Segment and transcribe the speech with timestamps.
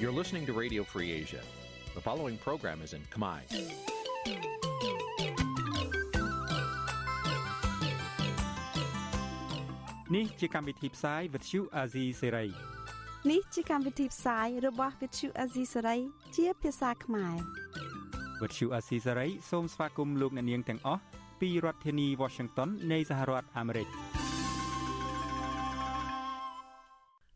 [0.00, 1.42] You're listening to Radio Free Asia.
[1.94, 3.40] The following program is in Khmer.
[10.10, 12.50] Nǐ chi càm bi tiệp xáy vệt chiu a zì sê ray
[13.30, 15.98] នេះជាកម្មវិធីផ្សាយរបស់ Vithu Azisari
[16.36, 17.36] ជាភាសាខ្មែរ
[18.40, 21.02] វត្តឈូអាស៊ីសេរីសូមស្វាគមន៍លោកអ្នកនាងទាំងអស់
[21.40, 23.88] ពីរដ្ឋធានី Washington នៃសហរដ្ឋអាមេរិក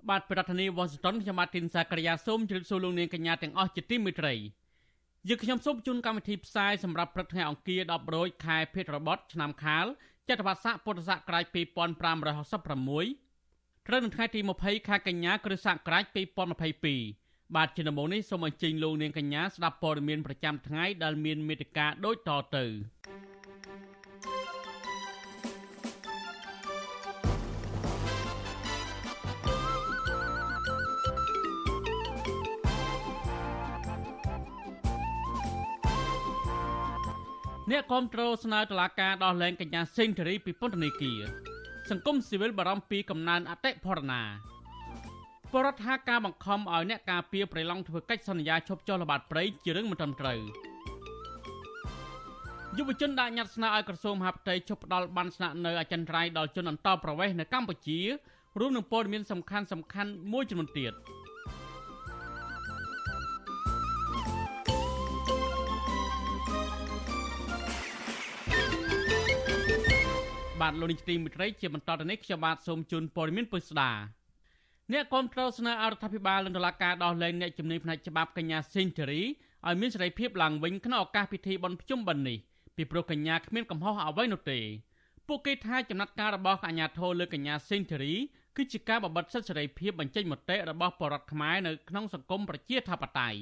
[0.10, 4.34] បាទប្រធានាធិបតី Washington ខ្ញុំបាទទីនសាករិយាសូមជម្រាបសួរលោកនាងកញ្ញាទាំងអស់ជាទីមេត្រី
[5.30, 9.86] យើខ្ញុំសូមជូនកម្មវិធីផ្សាយសម្រាប់ព្រឹកថ្ងៃអង្គារ10រោចខែភេទរបត់ឆ្នាំខាល
[10.30, 11.56] ចត្វាស័កពុទ្ធសករាជ2566
[13.88, 16.04] ត្រូវនៅថ្ងៃទី20ខែកញ្ញាគ្រិស្តសករាជ
[16.82, 22.66] 2022បាទជាដំបូងនេះសូមអញ្ជើញលោកនាងកញ្ញាស្ដាប់ព័ត៌មានប្រចាំថ្ងៃដែលមានមេត្តាដូចតទៅ
[37.72, 41.22] អ្នកគាំទ្រស្នើតុលាការដោះលែងកញ្ញាសេងធារីពីពន្ធនាគារ
[41.90, 44.22] សង្គមស៊ីវិលបារម្ភពីកំណើនអតិផរណា
[45.52, 50.40] បរដ្ឋថាការបង្ខំឲ្យអ្នកការពារប្រៃឡង់ធ្វើកិច្ចសន្យាឈប់ចុះល្បាតព្រៃជារឿងមិនត្រឹមត្រូវ
[52.78, 58.00] យុវជនដាក់ញត្តិស្នើឲ្យក្រសួងមហាផ្ទៃឈប់ផ្ដល់បានស្នាក់នៅអចិន្ត្រៃយ៍ដល់ជនអន្តោប្រវេសន៍នៅកម្ពុជា
[58.60, 60.94] រួមនឹងព័ត៌មានសំខាន់សំខាន់មួយចំនួនទៀត
[70.64, 73.92] បាទលោកនាយកទីមិត្តរីជាបន្តទៅនេះខ្ញុំបាទសូមជូនព័ត៌មានពុស្ដា
[74.94, 79.22] អ្នកគាំទ្រស្នើអរដ្ឋាភិបាលនិងតុលាការដោះលែងអ្នកជំនាញផ្នែកច្បាប់កញ្ញាសេងធារី
[79.68, 82.38] ឲ្យមានសេរីភាពឡើងវិញក្នុងឱកាសពិធីបុណ្យភ្ជុំបិណ្ឌនេះ
[82.76, 84.60] ពីព្រោះកញ្ញាគ្មានកំហុសអ្វីនោះទេ
[85.28, 88.14] ពួកគេថាចំណាត់ការរបស់កញ្ញាធរលើកញ្ញាសេងធារី
[88.56, 93.40] គឺជាការបបិទសិទ្ធិសេរីភាពបញ្ចេញមតិរបស់បរដ្ឋខ្មែរនៅក្នុងសង្គមប្រជាធិបតេយ្យ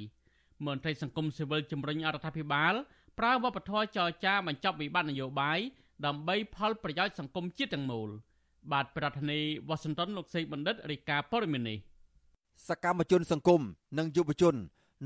[0.66, 2.74] មន្ត្រីសង្គមស៊ីវិលជំរុញអរដ្ឋាភិបាល
[3.20, 5.60] ប្រើវប្បធម៌ចរចាបញ្ចប់វិបត្តិនយោបាយ
[6.06, 8.10] ដើម្បីផលប្រយោជន៍សង្គមជាតិទាំងមូល
[8.72, 11.78] បាទប្រធានាធិបតីវ៉ាស៊ីនតោនលោកសេកបណ្ឌិតរាយការណ៍ព័ត៌មាននេះ
[12.68, 13.62] សកម្មជនសង្គម
[13.98, 14.56] និងយុវជន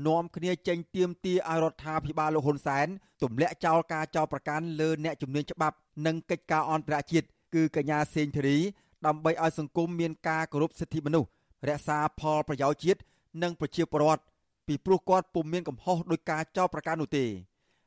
[0.06, 2.86] នាំគ្នាចេញទៀមទាឲ្យរដ្ឋាភិបាលលោកហ៊ុនសែន
[3.22, 5.76] ទម្លាក់ចោលការចោទប្រកាន់លើអ្នកជំនាញច្បាប់
[6.06, 8.58] និងកិច្ចការអន្តរជាតិគឺកញ្ញាសេងធារី
[9.06, 11.28] ដើម្បីឲ្យសង្គមមានការគោរពសិទ្ធិមនុស្ស
[11.68, 13.00] រក្សាផលប្រយោជន៍ជាតិ
[13.42, 14.22] និងប្រជាពលរដ្ឋ
[14.66, 17.24] ពីព្រោះគាត់ពុំមានកំហុសដោយការចោទប្រកាន់នោះទេ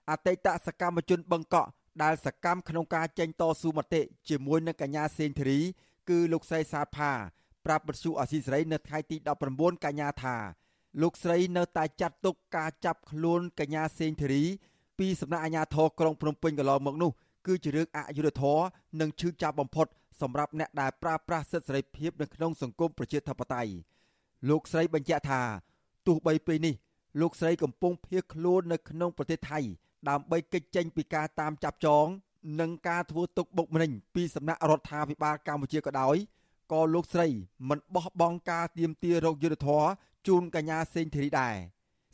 [0.09, 1.69] អតីតសកម្មជនបឹងកក់
[2.03, 5.59] ដែលសកម្មក្នុងការចេញតស៊ូមតិជាមួយនឹងកញ្ញាសេងធារី
[6.09, 7.11] គឺលោកស្រីសាផា
[7.65, 9.17] ប្រាប់បទសុអសីសេរីនៅថ្ងៃទី
[9.51, 10.35] 19កញ្ញាថា
[11.01, 14.43] លោកស្រីនៅតែចាត់ទុកការចាប់ខ្លួនកញ្ញាសេងធារី
[14.99, 17.11] ពីសំណាក់អាជ្ញាធរក្រុងភ្នំពេញកន្លងមកនោះ
[17.47, 18.63] គឺជារឿងអយុត្តិធម៌
[18.99, 19.87] និងឈឺចាប់បំផុត
[20.21, 23.71] សម្រាប់អ្នកដែលប្រើប្រាស់សិទ្ធិសេរីភាពនៅក្នុងសង្គមប្រជាធិបតេយ្យ
[24.49, 25.41] លោកស្រីបញ្ជាក់ថា
[26.07, 26.75] ទោះបីពេលនេះ
[27.21, 29.59] លោកស្រីកំពុងភៀសខ្លួននៅក្នុងប្រទេសថៃ
[30.07, 32.05] ដើម្បីកិច្ចចេញពីការតាមចាប់ចង
[32.59, 36.15] និងការធ្វើទុកបុកម្នេញពីសំណាក់រដ្ឋាភិបាលកម្ពុជាក៏ដោយ
[36.71, 37.27] ក៏លោកស្រី
[37.69, 39.83] មិនបោះបង់ការទៀមទារោគយុទ្ធធរ
[40.27, 41.55] ជូនកញ្ញាសេងធីរីដែរ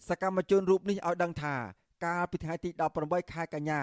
[0.08, 1.56] សកម្មជនរូបនេះឲ្យដឹងថា
[2.06, 2.70] កាលពីថ្ងៃទី
[3.02, 3.82] 18ខែកញ្ញា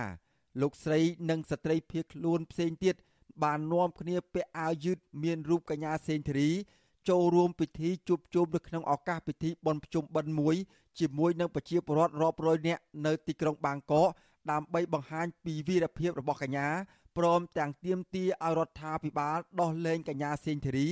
[0.60, 2.94] លោកស្រីនិងស្ត្រីភៀសខ្លួនផ្សេងទៀត
[3.42, 6.50] បាននាំគ្នាពាក់អាវយឺតមានរូបកញ្ញាសេងធីរី
[7.08, 10.56] ចូលរួមពិធីជួបជុំនៅក្នុងឱកាសពិធីបុណ្យភ្ជុំបិណ្ឌមួយ
[10.98, 14.08] ជាមួយនឹងប្រជាពលរដ្ឋរាប់រយនាក់នៅទីក្រុងបាងកក
[14.50, 16.68] ដើម្បីបង្ហាញពីវីរភាពរបស់កញ្ញា
[17.18, 20.86] ព្រមទាំងទាមទារឲ្យរដ្ឋាភិបាលដោះលែងកញ្ញាសេងធីរី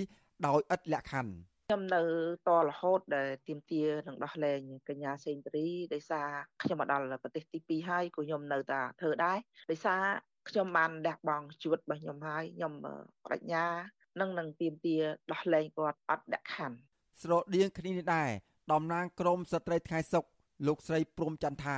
[0.47, 1.32] ដោយឥតលក្ខខណ្ឌ
[1.69, 2.03] ខ្ញុំនៅ
[2.47, 6.28] តរហូតដែលទៀមទានឹងដោះលែងកញ្ញាសេងធារីដោយសារ
[6.62, 9.38] ខ្ញុំមកដល់ប្រទេសទី2ហើយក៏ខ្ញុំនៅតែធ្វើដែរ
[9.70, 10.03] ដោយសារ
[10.49, 13.66] ខ្ញុំបានលះបង់ជីវិតរបស់ខ្ញុំហើយខ្ញុំបដិញ្ញា
[14.21, 14.97] នឹងនឹងទៀមទា
[15.32, 16.76] ដោះលែងគាត់អត់ដាក់ខណ្ឌ
[17.22, 18.31] ស្រដៀងគ្នានេះដែរ
[18.72, 20.25] តំណាងក្រមស្ត្រីថ្ងៃសុក
[20.66, 21.76] លោកស្រីព្រំចន្ទថា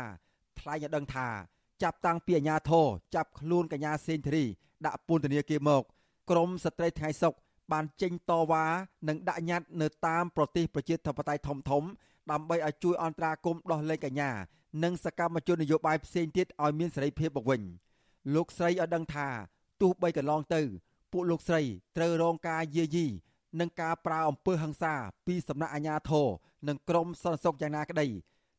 [0.59, 1.29] ថ្លែងឲ្យដឹងថា
[1.83, 4.45] ចាប់តាំងពីអាញាធរចាប់ខ្លួនកញ្ញាសេនធរី
[4.87, 5.83] ដាក់ពន្ធនាគារមក
[6.31, 7.35] ក្រមស្ត្រីថ្ងៃសុក
[7.73, 8.65] បានចេញតវ៉ា
[9.09, 11.85] និងដាក់ញត្តិនៅតាមប្រទេសប្រជាធិបតេយ្យធំធំ
[12.31, 14.31] ដើម្បីឲ្យជួយអន្តរាគមន៍ដោះលែងកញ្ញា
[14.85, 17.63] និងសកម្មជននយោបាយផ្សេងទៀតឲ្យមានសេរីភាពមកវិញ
[18.35, 19.29] លោកស្រីឲ្យដឹងថា
[19.81, 20.63] ទោះបីកន្លងទៅ
[21.13, 21.63] ពួកលោកស្រី
[21.97, 23.07] ត្រូវរងការយាយី
[23.61, 24.95] និងការប្រើអំពើហិង្សា
[25.27, 26.29] ពីសំណាក់អាជ្ញាធរ
[26.69, 28.07] និងក្រមសន្តិសុខយ៉ាងណាក្តី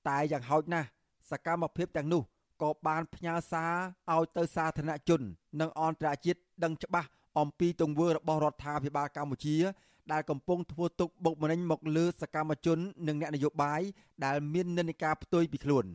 [0.07, 0.87] តែយ៉ាងហោចណាស់
[1.29, 2.21] សកម្មភាពទាំងនោះ
[2.61, 3.73] ក៏បានផ្ញើសារ
[4.13, 5.21] ឲ្យទៅសាធារណជន
[5.59, 7.09] និងអន្តរជាតិដឹងច្បាស់
[7.39, 9.57] អំពីទង្វើរបស់រដ្ឋាភិបាលកម្ពុជា
[10.11, 13.81] ដែលកំពុងធ្វើទុកបុកម្នេញមកលើសកម្មជន និងអ្នកនយោបាយ
[14.25, 15.85] ដែលមាននិន្នាការផ្ទុយពីខ្លួន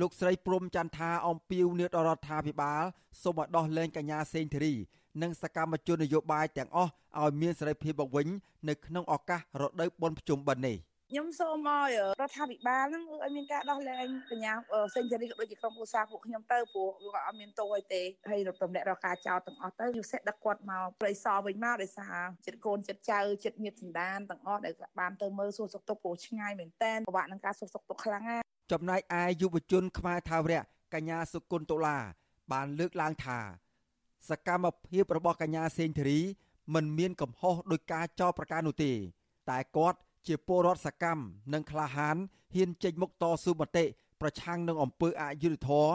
[0.00, 2.82] លោកស្រីព្រំចន្ទថាអំពីវនីតរដ្ឋាភិបាល
[3.22, 4.74] សូមឲ្យដោះលែងកញ្ញាសេងធារី
[5.22, 6.90] និងសកម្មជននយោបាយទាំងអស់
[7.20, 8.28] ឲ្យមានសេរីភាពមកវិញ
[8.68, 10.76] នៅក្នុងឱកាសរដូវបុណ្យភ្ជុំបិណ្ឌនេះ
[11.10, 11.90] ខ្ញុំសូមឲ្យ
[12.20, 14.52] រដ្ឋាភិបាលហ្នឹងឲ្យមានការដោះលែងកញ្ញា
[14.94, 22.16] សេនជូរីក៏ដូចជាក្រុមគ្រួសារពួកខ្ញុំទៅព្រោះគាត់អត់មានទោសអីទេហើយរំលែករកការចោទទាំងអស់ទៅយុសិដឹកគាត់មកប្រៃសរវិញមកដោយសារ
[22.46, 30.62] ចិត្តកូនចិត្តចៅចិត្តញាតិសន្តានទាំងអស់ដែលបានទៅមើលសួរសុខទុក្ខព្រោះឆ្ងាយមែនតើពិបាកនឹងការសួរសុខទុក្ខខ្លាំងណាស់ ចំណែកឯយុវជនខ្មែរថាវរៈ
[30.94, 31.98] កញ្ញាសុគន្ធតុលា
[32.52, 33.38] បានលើកឡើងថា
[34.28, 36.20] សកម្មភាពរបស់កញ្ញាសេងធីរី
[36.74, 38.92] មិនមានកំហុសដោយការចោទប្រកាន់នោះទេ
[39.50, 41.22] តែគាត់ជាពលរដ្ឋសកម្ម
[41.52, 42.16] និងក្លាហាន
[42.54, 43.84] ហ៊ានចេញមុខតស៊ូមតិ
[44.20, 45.90] ប្រឆាំងនឹងអំពើអយុត្តិធម៌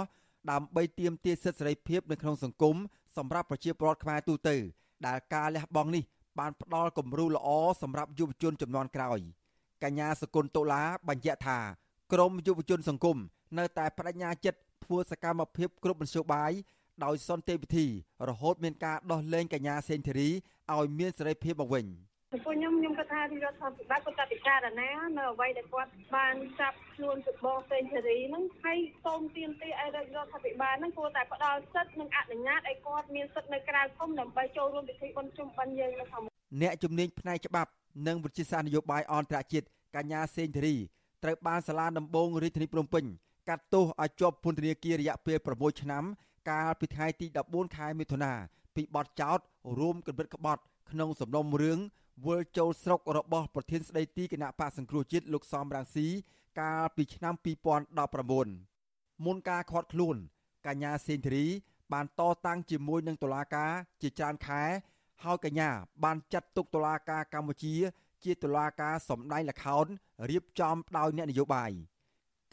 [0.51, 2.75] ដើម្បីទាមទារសិទ្ធិសេរីភាពនៅក្នុងសង្គម
[3.17, 4.55] សម្រាប់ប្រជាពលរដ្ឋខ្មែរទូទៅ
[5.05, 6.03] ដែលការលះបង់នេះ
[6.39, 7.49] បានផ្ដល់គំរូល្អ
[7.81, 9.19] សម្រាប់យុវជនចំនួនក្រោយ
[9.83, 11.59] កញ្ញាសកុនតុលាបញ្ជាក់ថា
[12.13, 13.17] ក្រមយុវជនសង្គម
[13.59, 16.51] នៅតែបដិញ្ញាចិត្តធ្វើសកម្មភាពគ្រប់មធ្យោបាយ
[17.03, 17.87] ដោយសន្តិវិធី
[18.29, 20.29] រហូតមានការដោះលែងកញ្ញាសេងធីរី
[20.73, 21.85] ឲ្យមានសេរីភាពមកវិញ
[22.33, 36.21] ចំពោះខ្ញុំខ្ញុំគិតថារដ្ឋាភិបាលគាត់ពិចារណានៅអ្វីដែលគាត់បានចាប់ខ្លួនពីបងសេងធីរីហ្នឹងហើយសូមទាមទារឲ្យរដ្ឋាភិបាលហ្នឹងគួរតែផ្ដល់សិទ្ធិនិងអនុញ្ញាតឲ្យគាត់មានសិទ្ធិនៅក្រៅភូមិដើម្បីចូលរួមពិធីបុណ្យជុំបិណ្ឌយើងនៅខាង
[36.61, 37.71] អ្នកជំនាញផ្នែកច្បាប់
[38.07, 40.75] និងវិទ្យាសាស្ត្រនយោបាយអន្តរជាតិកញ្ញាសេងធីរី
[41.23, 43.05] ត្រូវបានសាលាដំបងរាជធានីភ្នំពេញ
[43.49, 46.03] កាត់ទោសឲ្យជាប់ពន្ធនាគាររយៈពេល6ឆ្នាំ
[46.49, 48.33] កាលពីថ្ងៃទី14ខែមិថុនា
[48.75, 49.39] ពីបទចោទ
[49.79, 51.79] រួមគំនិតក្បត់ក្នុងសំណុំរឿង
[52.25, 56.07] វិលចូលស្រុករបស់ប្រធានស្ដីទីគណៈបកសង្គ្រោះជាតិលោកសំរងស៊ី
[56.59, 57.33] កាលពីឆ្នាំ
[58.49, 60.15] 2019មុនការខាត់ខ្លួន
[60.67, 61.45] កញ្ញាសេនធរី
[61.93, 63.71] បានតតាំងជាមួយនឹងតុលាការ
[64.01, 64.63] ជាច្រើនខែ
[65.23, 65.69] ហើយកញ្ញា
[66.03, 67.75] បានចាត់ទុកតុលាការកម្ពុជា
[68.25, 69.85] ជាតុលាការសម្ដែងល្ខោន
[70.29, 71.71] រៀបចំដោយអ្នកនយោបាយ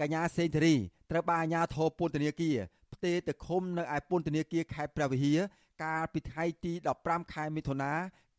[0.01, 0.75] កញ្ញាសេនធរី
[1.11, 2.57] ត្រូវបានអាជ្ញាធរពន្ធនាគារ
[2.95, 5.39] ផ្ទេរទៅឃុំនៅឯពន្ធនាគារខេត្តព្រះវិហារ
[5.85, 6.73] កាលពីថ្ងៃទី
[7.03, 7.93] 15ខែមិថុនា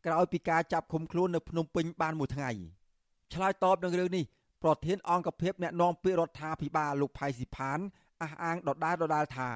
[0.06, 2.50] ក្រោយពីការចាប់ឃុំខ្លួននៅភ្នំពេញបានមួយថ្ងៃ
[3.32, 4.24] ឆ្លើយតបនឹងរឿងនេះ
[4.62, 7.78] ប្រធានអង្គភិបអ្នកណែនាំពាក្យរដ្ឋាភិបាលលោកផៃស៊ីផាន
[8.22, 9.50] អះអាងដដែលដដែលថា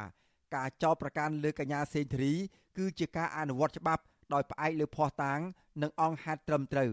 [0.55, 2.35] ការចោទប្រកាន់លើកញ្ញាសេងធារី
[2.77, 5.41] គឺជាការអនុវត្តច្បាប់ដោយផ្អែកលើភ័ស្តុតាង
[5.83, 6.93] និងអង្គហេតុត្រឹមត្រូវ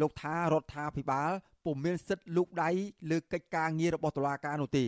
[0.00, 1.30] លោកថារដ្ឋាភិបាល
[1.64, 2.70] ពុំមានសិទ្ធិលូកដៃ
[3.10, 4.86] លើកិច្ចការងាររបស់តុលាការនោះទេ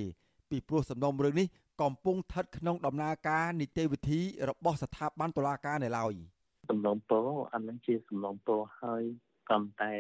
[0.51, 1.47] ពីព្រោះសំណុំរឿងនេះ
[1.83, 6.15] កំពុងស្ថិតក្នុងដំណើរការនីតិវិធីរបស់ស្ថាប័នតុលាការនៅឡើយ។
[6.69, 9.03] សំណុំពរអានឹងជាសំណុំពរហើយ
[9.51, 9.95] ក៏តែ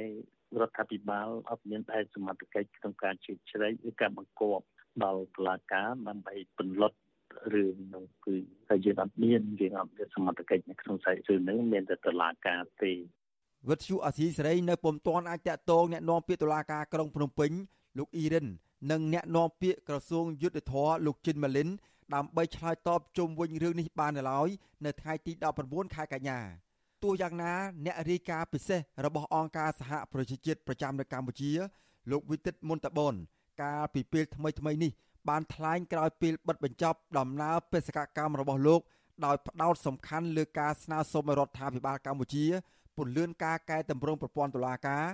[0.60, 4.64] រដ្ឋាភិបាលអត់មានដែរសមត្ថកិច្ចក្នុងការជិះជ្រែកឬការបង្គាប់
[5.04, 6.98] ដល់តុលាការដើម្បីពន្លត់
[7.54, 8.36] រឿងនោះគឺ
[8.68, 12.92] តែយើងអត់មានយើងអត់មានសមត្ថកិច្ចនៅក្នុងសាច់រឿងនេះមានតែតុលាការទេ
[13.66, 17.50] វិទ្យុអាស៊ីសេរីនៅពុំទាន់អាចតាក់ទងអ្នកនាំពាក្យតុលាការក្រុងភ្នំពេញ
[17.98, 18.46] លោកអ៊ីរិន
[18.90, 21.68] និងអ្នកនាំពាក្យក្រសួងយុទ្ធភ័ពលោកជិនម៉ាលីន
[22.14, 24.48] ដើម្បីឆ្លើយតបជុំវិញរឿងនេះបាននៅឡើយ
[24.84, 25.32] នៅថ្ងៃទី
[25.64, 26.38] 19ខែកញ្ញា
[27.02, 27.52] ទោះយ៉ាងណា
[27.84, 31.50] អ្នករាយការណ៍ពិសេសរបស់អង្គការសហប្រជាជាតិប្រចាំនៅកម្ពុជា
[32.10, 33.14] លោកវិទិតមុនតបន
[33.62, 34.92] កាលពីពេលថ្មីថ្មីនេះ
[35.28, 38.80] បានថ្លែងក្រោយពេលបិទបញ្ចប់ដំណើរបេសកកម្មរបស់លោក
[39.24, 42.44] ដោយផ្ដោតសំខាន់លើការស្នើសុំរដ្ឋាភិបាលកម្ពុជា
[42.98, 45.04] ពន្យាការកែតម្រង់ប្រព័ន្ធតុលាការ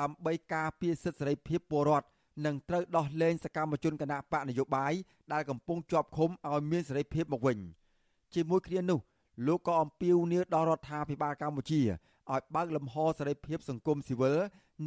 [0.00, 2.06] ដើម្បីការពារសិទ្ធិសេរីភាពពលរដ្ឋ
[2.46, 4.92] និងត្រូវដោះលែងសកម្មជនគណៈបកនយោបាយ
[5.32, 7.58] ដែលកំពុងជាប់ឃុំឲ្យមានសេរីភាពមកវិញ
[8.34, 9.00] ជាមួយគ្នានោះ
[9.46, 11.80] លោកក៏អំពាវនាវដល់រដ្ឋាភិបាលកម្ពុជា
[12.32, 14.38] ឲ្យបើកលំហសេរីភាពសង្គមស៊ីវិល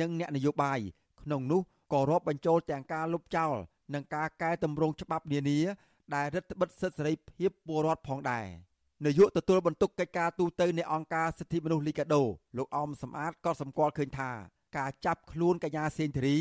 [0.01, 0.79] និងអ្នកនយោបាយ
[1.21, 1.61] ក្នុងនោះ
[1.93, 3.55] ក៏រាប់បញ្ចូលទាំងការលុបចោល
[3.93, 5.59] និងការកែតម្រង់ច្បាប់នានា
[6.15, 8.45] ដែលរដ្ឋបិទសិទ្ធិសេរីភាពពលរដ្ឋផងដែរ
[9.05, 12.23] នាយកទទួលបន្ទុកកិច្ចការទូតទៅនៃអង្គការសិទ្ធិមនុស្សលីកាដូ
[12.57, 14.31] លោកអមសំអាតក៏សម្គាល់ឃើញថា
[14.77, 16.37] ការចាប់ខ្លួនកញ្ញាសេនធរី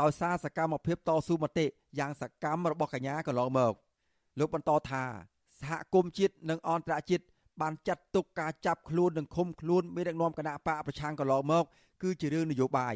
[0.00, 1.66] ដោយសារសកម្មភាពតស៊ូមតិ
[1.98, 3.74] យ៉ាងសកម្មរបស់កញ្ញាកន្លងមក
[4.38, 5.04] លោកបន្តថា
[5.60, 7.24] សហគមន៍ជាតិនិងអន្តរជាតិ
[7.60, 11.64] បានចាត់ទុកការចាប់ខ្លួននិងឃុំខ្លួនមេដឹកនាំគណៈបកប្រឆាំងកន្លងមក
[12.02, 12.94] គឺជារឿងនយោបាយ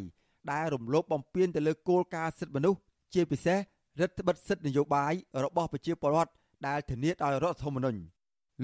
[0.53, 2.81] ដែលរំលោភបំពានទៅលើគោលការណ៍សិទ្ធិមនុស្ស
[3.15, 3.59] ជាពិសេស
[4.01, 5.13] រដ្ឋបិទសិទ្ធិនយោបាយ
[5.45, 6.33] របស់ប្រជាពលរដ្ឋ
[6.67, 8.01] ដែលធានាដោយរដ្ឋធម្មនុញ្ញ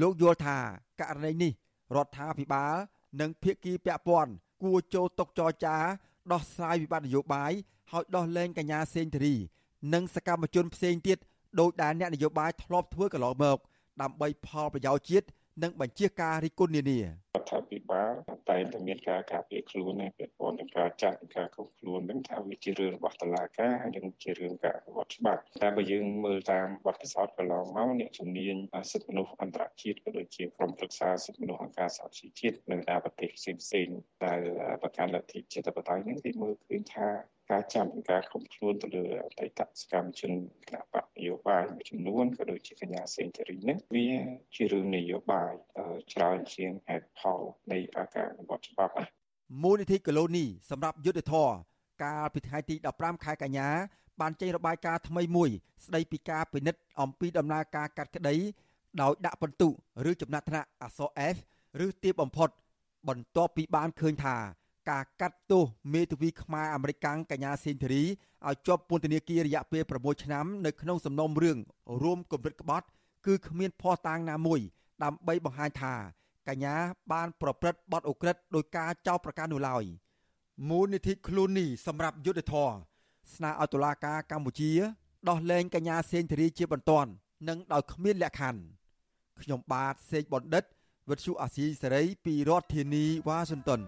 [0.01, 0.57] លោកយល់ថា
[1.01, 1.53] ករណីនេះ
[1.97, 2.75] រដ្ឋាភិបាល
[3.21, 5.77] និងភាគីពាក់ព័ន្ធគួរចូលតុចរចា
[6.33, 7.53] ដោះស្រាយវិបត្តិនយោបាយ
[7.93, 9.35] ហើយដោះលែងកញ្ញាសេងធារី
[9.95, 11.19] និងសកម្មជនផ្សេងទៀត
[11.61, 13.59] ដោយដែលអ្នកនយោបាយធ្លាប់ធ្វើកន្លងមក
[14.03, 15.27] ដើម្បីផលប្រយោជន៍ជាតិ
[15.63, 17.07] និងបញ្ជាការរិះគន់នានារ
[17.43, 28.57] ដ្ឋាភិបាលតែតែមានការការពារខ្លួនឯពាក់ព័ន្ធនឹងការចាត់ការគ្រប់ខ្លួននឹងថាវាជារឿងរបស់តុលាការហើយនឹងជារឿងការអនុវត្តច្បាប់តែបើយើងមើលតាមបទពិសោធន៍កន្លងមកអ្នកជំនាញ
[28.91, 34.41] សិទ្ធិមនុស្សអន្តរជាតិក៏ដូចជាក្រុមប្រឹក្សាសិទ្ធិមនុស្សអង្គការសហជីវជាតិនិងតាមប្រទេសផ្សេងៗដែល
[34.83, 37.09] ប្រកាន់លទ្ធិជាតិបតៃនឹងគេមើលឃើញថា
[37.51, 40.33] ការចាប់ការខំខ្លួនទៅលើអតីតសកម្មជន
[40.69, 44.09] គណៈបកនយោបាយមួយចំនួនក៏ដូចជាកញ្ញាសេងធារីនេះវា
[44.55, 45.53] ជារឿងនយោបាយ
[46.13, 47.41] ច្រើនជាងហេតុផល
[47.73, 48.93] នៃការអនុវត្តច្បាប់
[49.63, 51.49] មូលនិធិកូឡូនីសម្រាប់យុទ្ធធរ
[52.05, 53.69] កាលពីថ្ងៃទី15ខែកញ្ញា
[54.21, 55.51] បានចេញរបាយការណ៍ថ្មីមួយ
[55.85, 58.35] ស្ដីពីការពិនិត្យអំពីដំណើរការកាត់ក្តី
[59.03, 59.73] ដោយដាក់បន្ទុក
[60.11, 61.37] ឬចំណាត់ថ្នាក់អក្សរ F
[61.85, 62.49] ឬទាបបំផុត
[63.09, 64.37] បន្ទាប់ពីបានឃើញថា
[64.91, 71.59] ការកាត់ទោសមេធាវីខ្មែរអាមេរិកកាំងកញ្ញាសេនធីរីឲ្យជាប់ពន្ធនាគាររយៈពេល6ឆ្នាំនៅក្នុងសំណុំរឿង
[72.03, 72.87] រួមគំរិតក្បត់
[73.27, 74.61] គឺគ្មានភ័ស្តុតាងណាមួយ
[75.03, 75.95] ដើម្បីបង្ហាញថា
[76.49, 76.75] កញ្ញា
[77.13, 79.85] បានប្រព្រឹត្តបទឧក្រិដ្ឋដោយការចោទប្រកាន់នោះឡើយ
[80.69, 82.71] មូលនិធិខ្លួននេះសម្រាប់យុទ្ធធរ
[83.35, 84.73] ស្នើឲ្យតុលាការកម្ពុជា
[85.29, 87.11] ដោះលែងកញ្ញាសេងធារីជាបន្ទាន់
[87.49, 88.61] និងដោយគ្មានលក្ខខណ្ឌ
[89.43, 90.65] ខ្ញុំបាទសេកបណ្ឌិត
[91.11, 93.81] វិទ្យុអាស៊ីសេរីពីរដ្ឋធានីវ៉ាស៊ីនតោន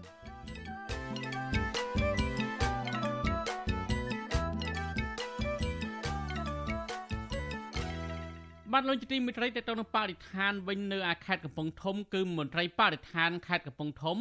[8.73, 14.17] បានលោកទីមិត្តរីទៅទៅនឹងបរិស្ថានវិញនៅអាខេត្តកំពង់ធំគឺមន្ត្រីបរិស្ថានខេត្តកំពង់ធំ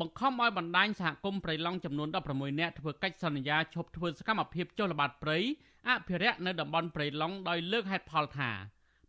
[0.00, 5.38] បង្ខំឲ្យបណ្ដាញសហគមន៍ព្រៃឡង់ចំនួន16នាក់ធ្វើកិច្ចសន្យាឈប់ធ្វើសកម្មភាពចុះល្បាតព្រៃ
[5.88, 8.50] អភិរក្សនៅតំបន់ព្រៃឡង់ដោយលើកហេតុផលថា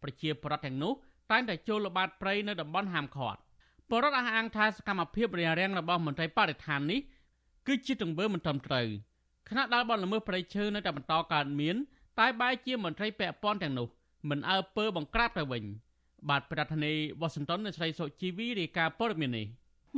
[0.01, 0.93] ប្រជាពលរដ្ឋទាំងនោះ
[1.31, 3.39] តែងតែចូលល្បាតព្រៃនៅតំបន់ហាមឃាត់
[3.89, 6.99] ពលរដ្ឋអះអាងថាសកម្មភាពរារាំងរបស់មន្ត្រីបរិស្ថាននេះ
[7.67, 8.87] គឺជាទង្វើមិនត្រឹមត្រូវ
[9.49, 11.75] ខណៈដែលបទល្មើសព្រៃឈើនៅតែបន្តកើតមាន
[12.19, 13.87] តែបែរជាមន្ត្រីពាក់ព័ន្ធទាំងនោះ
[14.29, 15.63] មិនអើពើបង្ក្រាបទៅវិញ
[16.29, 19.48] បាទប្រធានាធិបតីវ៉ាស៊ីនតោននៃស្រីសុជីវីរាយការណ៍ព័ត៌មាននេះ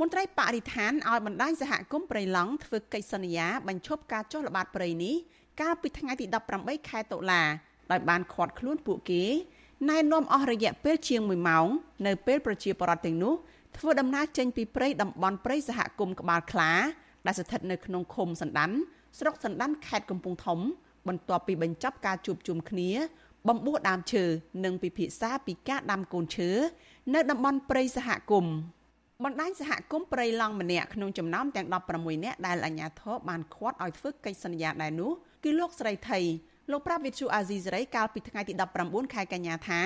[0.00, 5.14] មន្ត្រីបរិស្ថានឲ្យបណ្ដាញសហគមន៍ព្រៃឡង់ធ្វើកិច្ចសន្យាបញ្ឈប់ការចុះល្បាតព្រៃនេះ
[5.60, 6.26] កាលពីថ្ងៃទី
[6.58, 7.42] 18ខែតុលា
[7.90, 9.24] ដោយបានឃាត់ខ្លួនពួកគេ
[9.90, 11.66] ណែនាំអស់រយៈពេលជាង1ម៉ោង
[12.06, 13.34] នៅពេលប្រជាពលរដ្ឋទាំងនោះ
[13.76, 16.72] ធ្វើដំណើរចេញពីព្រៃតំបន់ព្រៃសហគមន៍ក្បាលខ្លា
[17.26, 18.70] ដែលស្ថិតនៅក្នុងឃុំសណ្ដាន
[19.18, 20.58] ស្រុកសណ្ដានខេត្តកំពង់ធំ
[21.08, 22.90] បន្ទាប់ពីបញ្ចប់ការជួបជុំគ្នា
[23.46, 24.24] បំពោះដើមឈើ
[24.64, 26.50] និងពិភាក្សាពីការដាំកូនឈើ
[27.14, 28.54] នៅតំបន់ព្រៃសហគមន៍
[29.24, 31.66] បណ្ដាញសហគមន៍ព្រៃឡង់ម្នាក់ក្នុងចំណោមទាំង
[31.96, 35.10] 16នាក់ដែលអាជ្ញាធរបានឃាត់ឲ្យធ្វើកិច្ចសន្យាដែរនោះ
[35.44, 36.18] គឺលោកស្រីថៃ
[36.70, 38.54] លោកប្រាប់វិទ្យុអាស៊ីសេរីកាលពីថ្ងៃទី
[38.84, 39.80] 19ខែកញ្ញាថា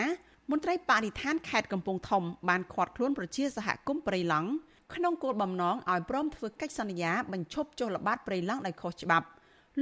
[0.51, 4.51] មន្ត្រីបរិស្ថានខេត្តកំពង់ធំបានឃាត់ខ្លួនប្រជាសហគមន៍ព្រៃឡង់
[4.95, 9.27] ក្នុងគោលបំណងឲ្យព្រមធ្វើកិច្ចសន្យាបញ្ឈប់ចុះល្បាតព្រៃឡង់ដោយខុសច្បាប់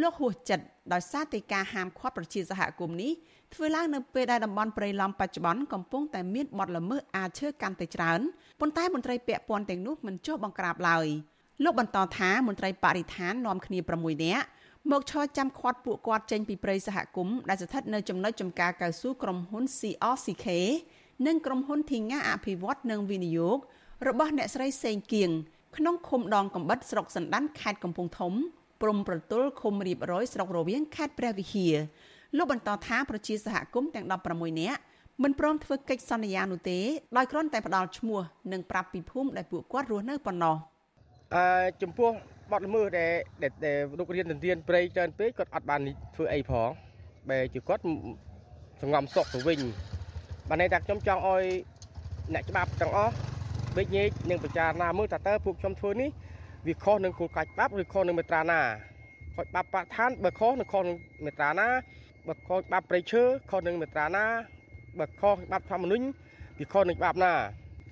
[0.01, 3.13] លោកហួសចិត្តដោយសារតែការហាមឃាត់ប្រជាសហគមន៍នេះ
[3.55, 8.21] ធ្វើឡើងនៅពេលដែលតំបន់ព្រៃឡង់បច្ចុប្បន្នកំពុងតែមានបទល្មើសអាឈើកាន់តែច្រើន
[8.61, 11.07] ប៉ុន្តែមន្ត្រីពាក់ព័ន្ធទាំងនោះមិនចុះបង្ក្រាបឡើយ
[11.65, 14.47] លោកបន្តថាមន្ត្រីបរិស្ថាននាំគ្នា6នាក់
[14.91, 20.47] មកឈរចាំឃាត់ពួកគាត់ចេញពីព្រៃសហគមន៍ដែលស្ថិតនៅចំណុចចំការកៅស៊ូក្រុមហ៊ុន CRCK
[21.27, 23.59] និងក្រុមហ៊ុនធីងាអភិវឌ្ឍនិងវិនិយោគ
[24.09, 25.31] របស់អ្នកស្រីសេងគៀង
[25.77, 28.33] ក្នុងឃុំដងកំបិតស្រុកសណ្ដានខេត្តកំពង់ធំ
[28.83, 31.75] ព្រំប្រទល់ឃុំរៀបរយស្រុករវៀងខេត្តព្រះវិហារ
[32.37, 34.81] លោកបន្តថាប្រជាសហគមន៍ទាំង16នាក់
[35.23, 36.79] មិនព្រមធ្វើកិច្ចសន្យានោះទេ
[37.17, 38.21] ដោយគ្រាន់តែផ្ដាល់ឈ្មោះ
[38.53, 40.57] និងប្រាប់ពីភូមិដែលពួកគាត់រស់នៅប៉ុណ្ណោះ
[41.35, 41.45] អឺ
[41.83, 42.11] ចំពោះ
[42.51, 43.13] បទល្មើសដែល
[43.65, 45.81] ដែលលោករៀនទន្ទានព្រៃច្រើនពេកគាត់អត់បាន
[46.15, 46.69] ធ្វើអីផង
[47.29, 47.83] បែរជាគាត់
[48.81, 49.61] សងំសុកទៅវិញ
[50.49, 51.45] បានន័យថាខ្ញុំចង់ឲ្យ
[52.35, 53.15] អ្នកច្បាប់ទាំងអស់
[53.77, 56.11] បេកញែកនិងពិចារណាមើលថាតើពួកខ្ញុំធ្វើនេះ
[56.67, 58.61] វាខុសនឹងគោលការណ៍ច្បាប់ឬខុសនឹងមេត្រាណា
[59.37, 61.69] ខុសច្បាប់បរិស្ថានបើខុសនឹងខុសនឹងមេត្រាណា
[62.29, 64.25] បើខុសច្បាប់ព្រៃឈើខុសនឹងមេត្រាណា
[65.01, 66.05] បើខុសច្បាប់ធម្មនុញ្ញ
[66.59, 67.33] វាខុសនឹងច្បាប់ណា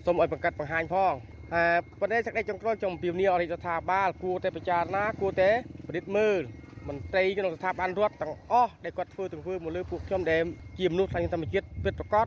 [0.05, 1.15] សូមឲ្យបង្កាត់បង្ហាញផង
[1.55, 5.51] ហើយប៉ុន្តែសេចក្តីចុងក្រោយចំពីនីអរិយរដ្ឋាភិបាលគួរតែពិចារណាគួរតែ
[5.87, 6.41] ពិនិត្យមើល
[6.89, 10.43] មន្ត្រីក្នុងស្ថាប័នរដ្ឋទាំងអស់ដែលគាត់ធ្វើទាំងធ្វើមកលើពួកខ្ញុំដែល
[10.79, 12.27] ជាមនុស្សផ្នែកធម្មជាតិពិតប្រាកដ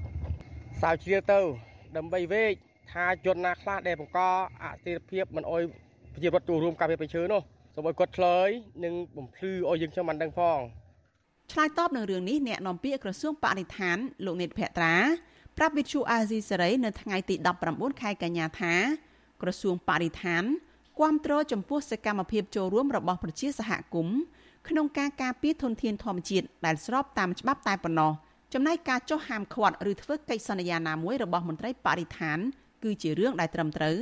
[0.81, 1.39] ស្រាវជ្រាវទៅ
[1.97, 2.51] ដើម្បីវេក
[2.91, 4.19] ថាជនណាខ្លះដែលបង្ក
[4.61, 5.61] អស្ថិរភាពមិនអោយ
[6.13, 7.41] ប្រជាពលរដ្ឋចូលរួមការពារប្រឈើនោះ
[7.75, 8.49] សូមឲ្យគាត់ឆ្លើយ
[8.83, 10.59] និងបំភ្លឺឲ្យយើងខ្ញុំបានដឹងផង
[11.51, 14.95] ឆ្លើយតបនឹងរឿងនេះអ្នកនាំពាក្យក្រសួងបរិស្ថានលោកនេតភក្ត្រា
[15.57, 17.35] ប្រាប់វិទ្យុអាស៊ីសេរីនៅថ្ងៃទី
[17.67, 18.73] 19ខែកញ្ញាថា
[19.41, 20.43] ក្រសួងបរិស្ថាន
[20.99, 24.17] គាំទ្រចំពោះសកម្មភាពចូលរួមរបស់ប្រជាសហគមន៍
[24.69, 28.11] ក្នុងការការពារធនធានធម្មជាតិដែលស្របតាមច្បាប់តែប៉ុណ្ណោះ
[28.53, 32.37] ចំណែកការចុះហាមឃាត់ឬធ្វើកិច្ចសន្យាណាមួយរបស់មន្ត្រីបរិស្ថាន
[32.83, 33.97] គឺជារឿងដែលត្រឹមត្រូវ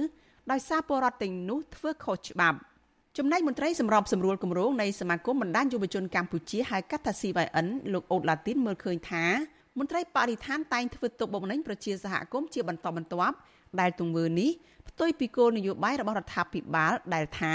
[0.51, 2.58] ដោយសារពលរដ្ឋទាំងនោះធ្វើខុសច្បាប់
[3.17, 9.25] ចំណែកមន្ត្រីសម្របសម្រួលគម្រោងនៃសមាគមបណ្ដាញយុវជនកម្ពុជាហៅកាត់ថា CYN លោកអូតឡាទីនមើលឃើញថា
[9.77, 13.35] មន្ត្រីបរិស្ថានតែងធ្វើទុកបុកម្នេញប្រជាសហគមន៍ជាបន្តបន្ទាប់
[13.79, 14.51] ដែលទង្វើនេះ
[14.89, 17.53] ផ្ទុយពីគោលនយោបាយរបស់រដ្ឋាភិបាលដែលថា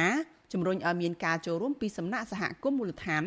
[0.53, 3.25] ជំរុញឲ្យមានការចូលរួមពីសំណាក់សហគមន៍មូលដ្ឋាន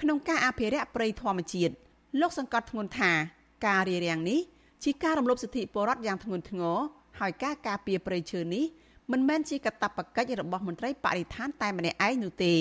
[0.00, 1.72] ក្នុងការអភិរក្សព្រៃធម្មជាតិ
[2.20, 3.12] លោកសង្កត់ធ្ងន់ថា
[3.66, 4.40] ការរារាំងនេះ
[4.84, 6.78] ជាការរំលោភសិទ្ធិពលរដ្ឋយ៉ាងធ្ងន់ធ្ងរ
[7.20, 8.64] ហើយការការពារព្រៃឈើនេះ
[9.12, 12.54] មិនមែនជាកាតព្វកិច្ចរបស់មន្ត្រីបរិស្ថានតែម្នាក់ឯងនោះទេ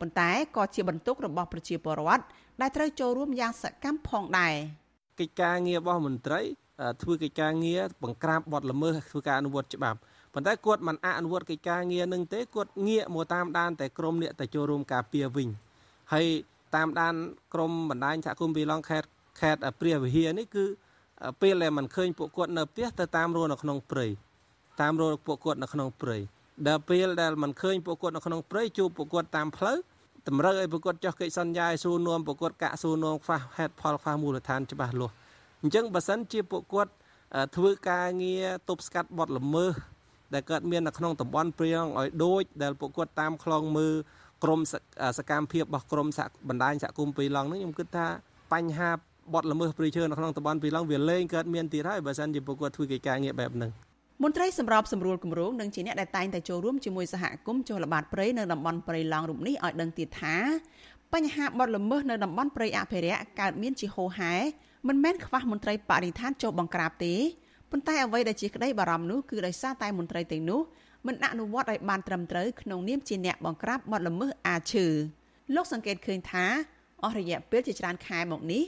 [0.00, 2.24] ប៉ុន្តែក៏ជាបន្ទុករបស់ប្រជាពលរដ្ឋ
[2.60, 4.54] ដែលត្រូវចូលរួមយ៉ាងសកម្មផងដែរ
[5.20, 6.40] កិច្ចការងាររបស់មន្ត្រី
[7.02, 9.98] ធ្វើកិច្ចការងារបង្ក្រាបបទល្មើសធ្វើការអនុវត្តច្បាប់
[10.34, 15.48] ប៉ុន្តែគាត់មិនអនុវត្តកិច្ចការងារនឹងទេគាត់ងាកមកតាមដានតែក្រុមអ្នកទៅចូលរួមការពារវិញ
[16.12, 16.26] ហើយ
[16.76, 17.14] តាមដាន
[17.54, 19.04] ក្រមបណ្ដាញសហគមន៍ពីឡង់ខេត
[19.40, 20.64] ខេតព្រះវិហារនេះគឺ
[21.42, 24.06] ពេលដែលมันឃើញពួកគាត់នៅផ្ទះទៅតាមរស់នៅក្នុងព្រៃ
[24.80, 26.16] តាមរស់ពួកគាត់នៅក្នុងព្រៃ
[26.66, 29.76] ដល់ពេលដែលมันឃើញពួកគាត់នៅក្នុងព្រៃជួបពួកគាត់តាមផ្លូវ
[30.28, 35.14] តម្រូវឲ្យពួកគាត់ចោះកិច្ចសន្យាឲ្យសួរនាំពួកគាត់កាក់សួរនាំខ្វះហេតុផលខ្វះមូលដ្ឋានច្បាស់លាស់
[35.62, 36.92] អញ្ចឹងបើសិនជាពួកគាត់
[37.56, 39.72] ធ្វើការងារទប់ស្កាត់បទល្មើស
[40.34, 43.94] ដែលកើតមាននៅក្នុងតំបន់ព្រៀងឲ្យដូចដែលពួកគាត់តាមខ្លងមើល
[44.44, 44.60] ក្រម
[45.18, 46.08] សកម្មភាពរបស់ក្រម
[46.48, 48.06] បណ្ដាញសហគមន៍ពីឡង់នេះខ្ញុំគិតថា
[48.52, 48.90] បញ្ហា
[49.34, 53.70] បទល្មើសព្រៃឈើនៅក្នុងតំបន់ពីឡង់វាលែងកើតមានទៀតហើយបើសិនជាពួកគាត់ធ្វើកិច្ចការងារបែបហ្នឹង
[54.22, 60.36] មន្ត្រីសម្របសម្រួលគម្រោងនិងជាអ្នកដែលតែងតែចូលរួមជាមួយសហគមន៍ចុះល្បាតព្រៃនៅតំបន់ព្រៃឡង់រូបនេះឲ្យដឹងទៀតថា
[61.12, 64.34] បញ្ហាបទល្មើសនៅតំបន់ព្រៃអភិរក្សកើតមានជាហូរហែ
[64.88, 67.14] មិនមែនខ្វះមន្ត្រីបរិស្ថានចុះបង្ក្រាបទេ
[67.70, 70.60] ប៉ុន្តែអ្វីដែលជាក្តីបារម្ភនោះគឺដោយសារតែមន្ត្រីទាំងនោះ
[71.06, 74.86] មិនអនុវត្តឲ្យបានត្រឹមត្រូវក្នុងនាមជាអ្នកបង្ក្រាបបទល្មើសអាឈើ
[75.54, 76.44] លោកសង្កេតឃើញថា
[77.04, 78.62] អស់រយៈពេលជាច្រើនខែមកនេះ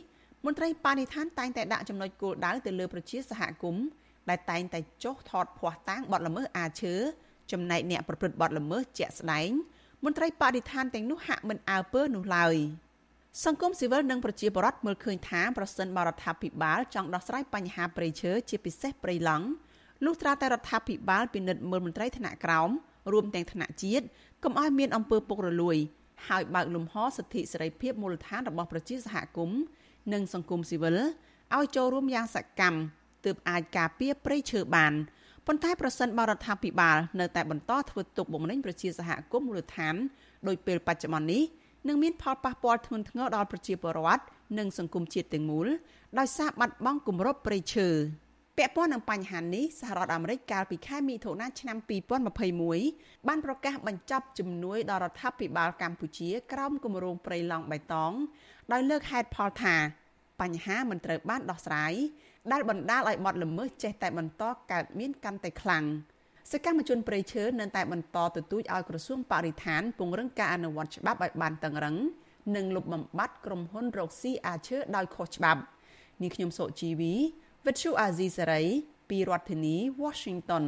[0.44, 3.84] មន្ត្រីបរិស្ថានតែងតែដាក់ចំណុចគោលដៅទៅលើប្រជាសហគមន៍
[4.30, 6.94] ដែលតែងតែចុះថតភ័ស្តុតាងបទល្មើសអាឈើ
[7.52, 9.50] ចំណែកអ្នកប្រព្រឹត្តបទល្មើសជាក់ស្ដែង
[10.04, 12.56] មន្ត្រីបរិស្ថានទាំងនោះហាក់មិនអើពើនោះឡើយ
[13.44, 19.46] សង្គមស៊ីវិលនិងប្រជាពលរដ្ឋមើលឃើញថាប្រសិនបរដ្ឋាភិបាលចង់ដោះស្រាយបញ្ហាព្រៃឈើជាពិសេសព្រៃឡង់
[20.04, 22.70] លុះត្រាតែរដ្ឋាភិបាលពិនិត្យមើលមន្ត្រីថ្នាក់ក្រោម
[23.12, 24.04] រួមទាំងថ្នាក់ជាតិ
[24.44, 25.76] កុំឲ្យមានអំពើពុករលួយ
[26.28, 29.60] ហើយបើកលំហសិទ្ធិសេរីភាពមូលដ្ឋានរបស់ប្រជាសហគមន៍
[30.12, 30.98] និងសង្គមស៊ីវិល
[31.56, 32.78] ឲ្យចូលរួមយ៉ាងសកម្ម
[33.24, 34.92] ទើបអាចការពារព្រៃឈើបាន
[35.46, 39.94] ប៉ុន្តែប្រសិនបរដ្ឋាភិបាលនៅតែបន្តធ្វើទុកបុកម្នេញប្រជាសហគមន៍មូលដ្ឋាន
[40.48, 41.42] ដោយពេលបច្ចុប្បន្ននេះ
[41.88, 44.24] នឹងមានផលប៉ះពាល់ធ្ងន់ធ្ងរដល់ប្រជាពលរដ្ឋ
[44.58, 45.66] និងសង្គមជាតិទាំងមូល
[46.18, 47.88] ដោយសារបាត់បង់គម្របព្រៃឈើ
[48.58, 51.76] ពាក់ព័ន្ធនឹងបញ្ហានេះសហរដ្ឋអាមេរិកកាលពីខែមិថុនាឆ្នាំ
[52.52, 58.12] 2021បានប្រកាសបញ្ចប់ជំនួយដល់រដ្ឋាភិបាលកម្ពុជាក្រោមគម្រោងព្រៃឡង់បៃតង
[58.72, 59.76] ដោយលើកហេតុផលថា
[60.40, 61.92] បញ្ហាមិនត្រូវបានដោះស្រាយ
[62.52, 65.84] ដែលបណ្ដាលឲ្យបទល្មើសចេះតែបន្តកើតមានកាន់តែខ្លាំង
[66.52, 71.96] សកម្មជនប្រៃឈើនៅតែបន្តទទូចឲ្យក្រសួងបរិស្ថានពង្រឹងការអនុវត្តច្បាប់ឲ្យបានតឹងរឹង
[72.56, 75.60] និងលុបបំបាត់ក្រុមហ៊ុនរកស៊ីអាឈើដោយខុសច្បាប់
[76.22, 77.14] នេះខ្ញុំសុជីវី
[77.66, 78.62] វិទ្យុអាស៊ីសេរី
[79.10, 80.64] ពីរដ្ឋធានី Washington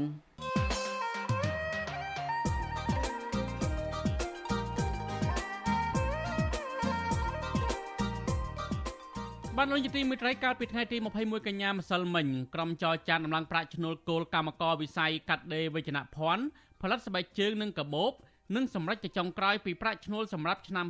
[9.61, 16.45] បានលោកយទីមិត្តរីកាលពីថ្ងៃទី21កញ្ញាម្សិលមិញក្រុមចរចាដំឡើងប្រាក់ឈ្នួលគោលកម្មករវិស័យកាត់ដេរវិជ្ជនភ័ណ្ឌ
[16.83, 18.13] ផលិតស្បែកជើងនិងកាបូប
[18.57, 20.87] និងសម្រាប់ចចុងក្រោយពីប្រាក់ឈ្នួលសម្រាប់ឆ្នាំ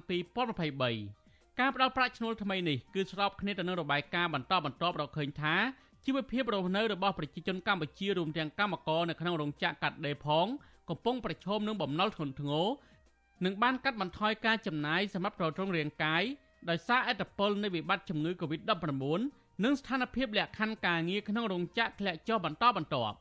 [0.78, 5.54] 2023ការផ្ដល់ប្រាក់ឈ្នួលថ្មីនេះគឺស្របគ្នាទៅនឹងរបាយការណ៍បន្តបន្ទាប់រកឃើញថា
[6.04, 10.46] ជីវភាពរស់នៅរបស់ប្រជាជនកម្ពុជារួមទាំងកម្មករនៅក្នុងរោងចក្រកាត់ដេរផង
[10.90, 12.66] កំពុងប្រឈមនឹងបំណុលធ្ងន់ធ្ងរ
[13.44, 16.24] និងបានកាត់បន្ថយការចំណាយសម្រាប់ទ្រទ្រង់រាងកាយ
[16.68, 19.20] ដោយសារអត្តពលនៃវិបត្តិជំងឺ Covid-19
[19.64, 23.16] និងស្ថានភាពលក្ខខណ្ឌការងារក្នុងរោងចក្រធ្លាក់ចុះបន្តបន្ទាប់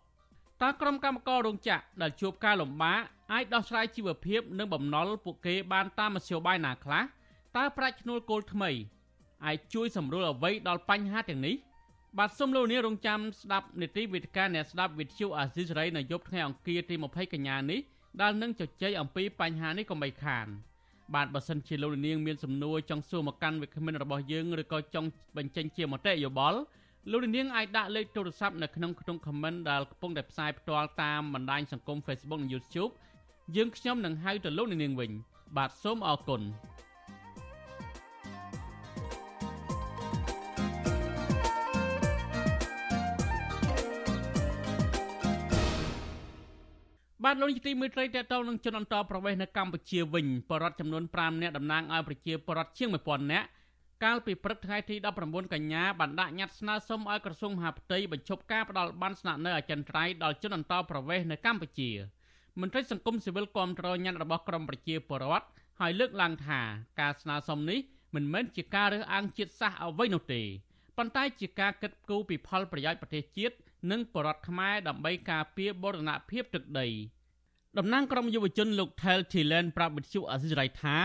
[0.62, 3.00] តើក្រុមកម្មកររោងចក្រដែលជួបការលំបាក
[3.34, 7.04] អាចដោះស្រាយជីវភាពនិងបំណុលពួកគេបានតាមមធ្យោបាយណាខ្លះ
[7.58, 8.72] តើប្រាក់ឈ្នួលគោលថ្មី
[9.46, 11.56] អាចជួយសម្រួលអ្វីដល់បញ្ហាទាំងនេះ
[12.18, 17.80] បាទសូមលោកនាងរងចាំស្ដាប់នីតិវិទ្យាអ្នកស្ដាប់វិទ្យុអាស៊ីសេរីនៅយប់ថ្ងៃអង្គារទី20កញ្ញានេះ
[18.22, 20.48] ដែលនឹងជជែកអំពីបញ្ហានេះកុំបីខាន។
[21.14, 26.60] បាទបើសិនជាលោកនាងមានសំណួរចង់សួរមកកាន់វិក្កាមរបស់យើងឬក៏ចង់បញ្ចេញជាមតិយោបល់
[27.12, 32.92] លោកនាងអាចដាក់លេខទូរស័ព្ទនៅក្នុងក្នុង comment ដែលកំពុងតែផ្សាយផ្ទាល់តាមបណ្ដាញសង្គម Facebook និង YouTube
[33.56, 35.12] យើងខ្ញុំនឹងហៅទៅលោកនាងវិញ
[35.58, 36.42] បាទសូមអរគុណ
[47.28, 53.48] បាទលោកទីមេត្រីតទៅនឹងជនអន្តរប្រវេសនៅកម្ពុជាវិញបរដ្ឋចំនួន5នាក់តំណាងឲ្យប្រជាពលរដ្ឋជាង1000នាក់
[54.04, 61.90] កាលពីព្រឹកថ្ងៃទី19កញ្ញាបានដាក់ញត្តិស្នើសុំឲ្យក្រសួងមហាផ្ទៃបញ្ឈប់ការផ្ដាល់បានស្នាក់នៅអចិន្ត្រៃយ៍ដល់ជនអន្តរប្រវេសនៅកម្ពុជា
[62.62, 65.48] មន្ត្រីសង្គមស៊ីវិលគាំទ្រញត្តិរបស់ក្រមប្រជាពលរដ្ឋ
[65.80, 66.60] ហើយលើកឡើងថា
[67.02, 67.80] ការស្នើសុំនេះ
[68.16, 70.42] មិនមែនជាការរើសអើងជាតិសាសន៍អ្វីនោះទេ
[70.98, 73.56] ប៉ុន្តែជាការគិតគូរពីផលប្រយោជន៍ប្រទេសជាតិ
[73.92, 76.88] និងបរដ្ឋខ្មែរដើម្បីការពារបូរណភាពទឹកដី
[77.78, 80.98] តំណាងក្រមយុវជនលោក Tel Thilen ប្រាប់វិទ្យុអសិរ័យថា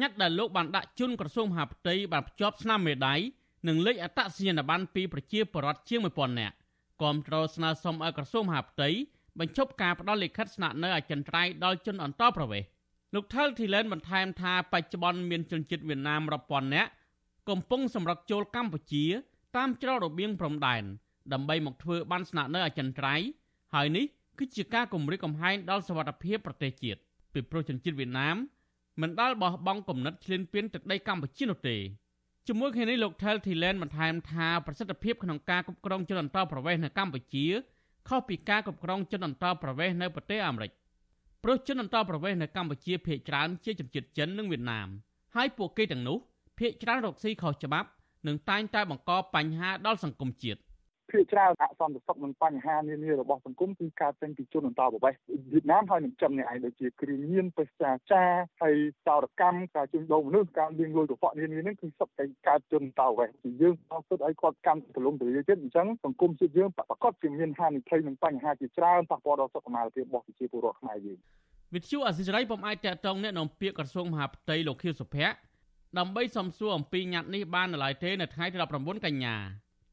[0.00, 3.14] ញត្តិដែលលោកបានដាក់ជូនក្រសួងមហាផ្ទៃបានភ្ជាប់ស្នាមមេដៃ
[3.68, 6.54] និងលេខអត្តសញ្ញាណប័ណ្ណពីប្រជាពលរដ្ឋជាង1000នាក់
[7.02, 8.88] គាំទ្រស្នើសុំឲ្យក្រសួងមហាផ្ទៃ
[9.38, 12.68] បញ្ឈប់ការផ្ដល់លិខិតស្នាក់នៅអចិន្ត្រៃយ៍ដល់ជនអន្តោប្រវេសន៍
[13.14, 16.90] លោក Tel Thilen បន្ថែមថាបច្ចុប្បន្នមានជនជាតិវៀតណាមរាប់ពាន់នាក់
[17.48, 19.04] កំពុងសម្រុកចូលកម្ពុជា
[19.56, 20.84] តាមច្រករបៀងព្រំដែន
[21.32, 23.26] ដើម្បីមកធ្វើបានស្នាក់នៅអចិន្ត្រៃយ៍
[23.74, 24.04] ហើយនេះ
[24.38, 27.00] គឺជាការគម្រាមកំហែងដល់សវត្ថិភាពប្រទេសជាតិ
[27.32, 28.36] ពីព្រោះជនជាតិវៀតណាម
[29.00, 31.76] មិនដាល់បោះបង់គំនិតឈ្លានពានទឹកដីកម្ពុជានោះទេ
[32.46, 37.46] ជាមួយគ្នានេះលោក Tel Thilen បន្ថែមថាប្រសិទ្ធភាពក្នុងការគ្រប់គ្រងជនអន្តោប្រវេសន៍នៅកម្ពុជា
[38.08, 40.70] ខុសពីការគ្រប់គ្រងជនអន្តោប្រវេសន៍នៅប្រទេសអាមេរិក
[41.42, 44.88] ព្រោះជនអន្តោប្រវេសន៍នៅកម្ពុជាភាគច្រើនជាជនជាតិចិននិងវៀតណាម
[45.34, 46.18] ហើយពួកគេទាំងនោះ
[46.58, 47.88] ភាគច្រើនរកស៊ីខុសច្បាប់
[48.26, 50.60] និងតែងតែបង្កបញ្ហាដល់សង្គមជាតិ
[51.16, 55.20] ភាគច្រើនអសន្តិសុខនិងបញ្ហានានារបស់សង្គមគឺកើតចេញពីជនអន្តោប្រវេសន៍
[55.52, 58.22] វៀតណាមហើយនឹងចិននេះឯងដូចជាគ្រឿងញៀនបេសាចា
[58.62, 58.76] ហើយ
[59.06, 71.18] ចោរកម្មការជួញដូរមនុស្សការលាងលុយកខ្វក់នានានេះគឺសុទ្ធតែកើតជនអន្តោប្រវេសន៍ពីយើងអត់សុទ្ធឲ្យគាត់កម្មទលំទលាទៀតអញ្ចឹងសង្គមជាតិយើងប្រកាសជាមានហានិភ័យនិងបញ្ហាជាច្រើនប៉ះពាល់ដល់សុខុមាលភាពរបស់ប្រជាពលរដ្ឋខ្មែរយើង
[71.74, 75.36] វិទ្យុអសិរ័យពុំអាចតកតងអ្នកនាំពាក្យក្រសួងមហាផ្ទៃលោកខៀវសុភ័ក្រ
[75.98, 79.36] ដើម្បីសំសួរអំពីញត្តិនេះបាននៅឡើយទេនៅថ្ងៃទី19កញ្ញា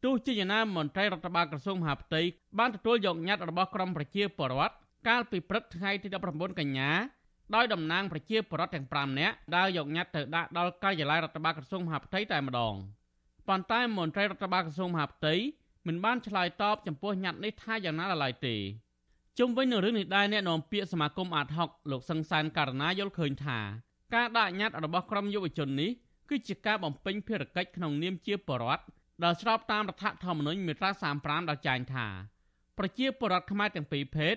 [0.04, 2.22] ទោះជាយ៉ាងណាមន្ត្រីរដ្ឋបាលក្រសួងមហាផ្ទៃ
[2.60, 4.74] បានទទួលយកញត្តិរបស់ក្រមប្រជាពលរដ្ឋ
[5.08, 6.92] កាលពីព្រឹកថ្ងៃទី19កញ្ញា
[7.56, 12.76] ដោយតំណាងប្រជាពលរដ្ឋទាំង5នាក់ដើរយកញត្តិទៅដាក់ដល់ការិយាល័យរដ្ឋបាលក្រសួងមហាផ្ទៃតែម្ដង
[13.48, 15.34] ប៉ុន្តែមន្ត្រីរដ្ឋបាលក្រសួងមហាផ្ទៃ
[15.88, 18.56] មិនបានឆ្លើយតបចំពោះញត្តិនេះថាយ៉ាងណាឡើយទេ
[19.40, 23.60] ជុំវិញនឹងរឿងនេះដែរអ្នកនាំពាក្យសមាគមអាត60លោកសង្សានករណាយល់ឃើញថា
[24.16, 25.92] ការដាក់ញត្តិរបស់ក្រមយុវជននេះ
[26.30, 28.84] គឺជាការបំពេញភារកិច្ចក្នុងនាមជាបរដ្ឋ
[29.24, 30.90] ដែលស្របតាមរដ្ឋធម្មនុញ្ញមាត្រា
[31.22, 32.08] 35ដែលចែងថា
[32.78, 34.36] ប្រជាពលរដ្ឋខ្មែរទាំងពីរភេទ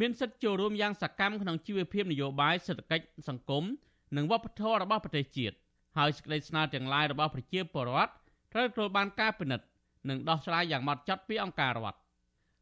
[0.00, 3.64] មានសិទ្ធិចូលរួមយ៉ាងសកម្មក្នុងជីវភាពនយោបាយសេដ្ឋកិច្ចសង្គម
[4.16, 5.56] និងវប្បធម៌របស់ប្រទេសជាតិ
[5.98, 8.12] ហើយសេចក្តីស្នើទាំងឡាយរបស់ប្រជាពលរដ្ឋ
[8.52, 9.66] ត្រូវទទួលបានការពិនិត្យ
[10.08, 11.98] និងដោះស្រាយយ៉ាងម៉ត់ចត់ពីអង្គការរដ្ឋ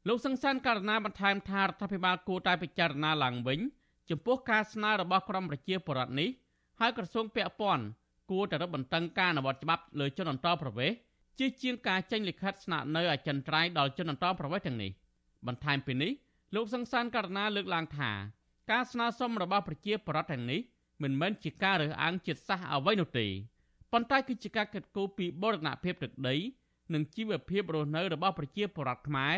[0.09, 3.61] លោកសង្សានករណីបន្ថែមថារដ្ឋាភិបាលគួរតែពិចារណាឡើងវិញ
[4.11, 6.29] ចំពោះការស្នើរបស់ក្រមប្រជាពលរដ្ឋនេះ
[6.81, 7.85] ហើយក្រសួងពាក់ព័ន្ធ
[8.31, 10.97] គួរតែរឹតបន្តឹងការអនុវត្តច្បាប់លើជនអន្តោប្រវេសន៍
[11.38, 14.90] ជាជាងការចេញលិខិតស្នាក់នៅអចិន្ត្រៃយ៍ដល់ជនអន្តោប្រវេសន៍ទាំងនេះ
[15.46, 16.12] បន្ថែមពីនេះ
[16.55, 18.11] លោកសង្សានករណីលើកឡើងថា
[18.70, 20.61] ការស្នើសុំរបស់ប្រជាពលរដ្ឋទាំងនេះ
[21.03, 23.27] មិនមែនជាការរើសអើងជាតិសាសន៍អ្វីនោះទេ
[23.92, 26.37] ប៉ុន្តែគឺជាការកិត្តគូពីបរណភាពទឹកដី
[26.94, 29.35] និងជីវភាពរស់នៅរបស់ប្រជាពលរដ្ឋខ្មែរ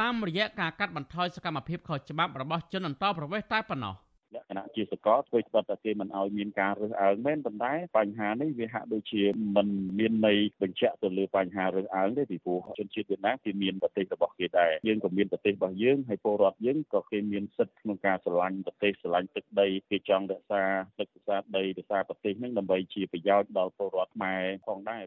[0.00, 3.94] តាមរយៈការកាត់បន្ថយសកម្មភាពខុសច្បាប់របស់ជនអន្តោប្រវេសន៍តែប៉ុណ្ណោះ
[4.34, 9.22] លក្ខណៈជាសកលធ្វើច្បាប់តែគេមិនឲ្យមានការរើសអើងមែនប៉ុន្តែបញ្ហានេះវាហាក់ដូចជា
[9.56, 9.68] មិន
[9.98, 20.62] មានន័យបញ្ជាក់ទៅលើបញ្ហារើសអើងទេពីព្រោះជនជាតិវៀតណាមគេមានប្រទេសរបស់គេដែរយើងក៏មានប្រទេសរបស់យើងហើយពលរដ្ឋយើងក៏គេមានសិទ្ធិក្នុងការស្រឡាញ់ប្រទេសស្រឡាញ់ទឹកដីគេចង់រក្សា
[20.98, 25.04] ទឹករក្សាដីរក្សាប្រទេសហ្នឹងដើម្បីជាប្រយោជន៍ដល់ពលរដ្ឋខ្មែរផងដែរ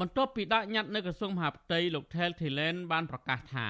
[0.00, 3.68] បន្ទាប់ពីដាក់ញត្តិនៅក្រសួងមហាផ្ទៃលោក Tel Thilen បានប្រកាសថា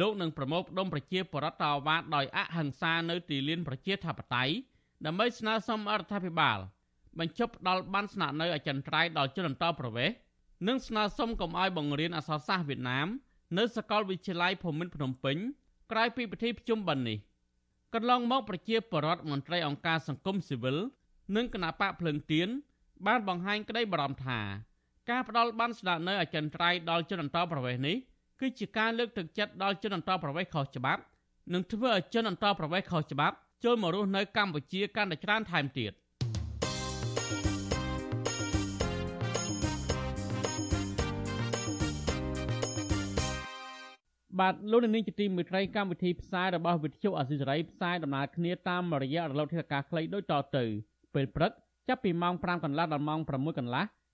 [0.00, 4.54] លោកនឹងប្រមូលផ្ដុំប្រជាពលរដ្ឋតវ៉ាដោយអហិង្សានៅទីលានប្រជាធិបតេយ្យ
[5.06, 6.58] ដើម្បីស្នើសុំរដ្ឋាភិបាល
[7.18, 10.16] បញ្ចុះផ្ដាល់បានស្នាក់នៅអចិន្ត្រៃយ៍ដល់ជនអន្តោប្រវេសន៍
[10.68, 13.08] និងស្នើសុំកុំឲ្យបង្រៀនអក្សរសាស្ត្រវៀតណាម
[13.58, 15.36] នៅសាកលវិទ្យាល័យភូមិន្ទភ្នំពេញ
[15.92, 17.18] ក្រោយពីពិធីប្រជុំបិណ្ឌនេះ
[17.94, 20.76] កន្លងមកប្រជាពលរដ្ឋមន្ត្រីអង្គការសង្គមស៊ីវិល
[21.36, 22.48] និងគណៈបកភ្លើងទៀន
[23.06, 24.40] បានបង្ហាញក្តីបារម្ភថា
[25.10, 27.96] ការផ្ដាល់បានស្នាក់នៅអចិន្ត្រៃយ៍ដល់ជនអន្តោប្រវេសន៍នេះ
[28.40, 31.00] គឺជាការលើកទឹកចិត្តដល់ជនអន្តោប្រវេសន៍ខុសច្បាប់
[31.52, 35.92] និងធ្វើឲ្យជនអន្តោប្រវេសន៍ខុសច្បាប់ចូលមករស់នៅកម្ពុជាកាន់តែច្រើនថែមទៀត
[44.40, 50.64] បាទលោកនាងជាទីមេត្រីកម្មវិធីផ្សាយរបស់វិទ្យុអសិរ័យផ្សាយដំណើរគ្នាតាមរយៈរលកធាតុអាកាសខ្លីដូចតទៅ
[51.14, 51.52] ពេលព្រឹក
[51.88, 53.84] ចាប់ពីម៉ោង5កន្លះដល់ម៉ោង6កន្លះ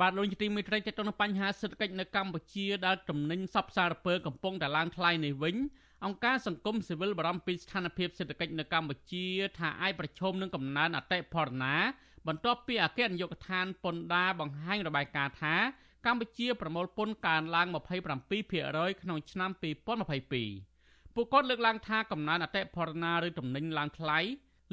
[0.00, 5.56] បាទលោកជាទីមេត្រីតទៅនឹងបញ្ហាសេដ្ឋកិច្ចនៅកម្ពុជាដែលទំនិញសពសារពើកំពុងតែឡើងថ្លៃនេះវិញ
[6.04, 9.26] អង្គការសង្គមស៊ីវិលបារម្ភពីស្ថានភាពសេដ្ឋកិច្ចនៅកម្ពុជា
[9.58, 11.74] ថាអាចប្រឈមនឹងកំណើនអតិផរណា
[12.26, 15.54] បន្ទាប់ពីអគ្គនាយកដ្ឋានពន្ធដារបង្ហាញរបាយការណ៍ថា
[16.06, 17.66] កម្ពុជាប្រមូលពន្ធកើនឡើង
[18.34, 19.50] 27%ក្នុងឆ្នាំ
[20.12, 24.18] 2022ពួកគាត់លើកឡើងថាកំណើនអតិផរណាឬទំនិញឡើងថ្លៃ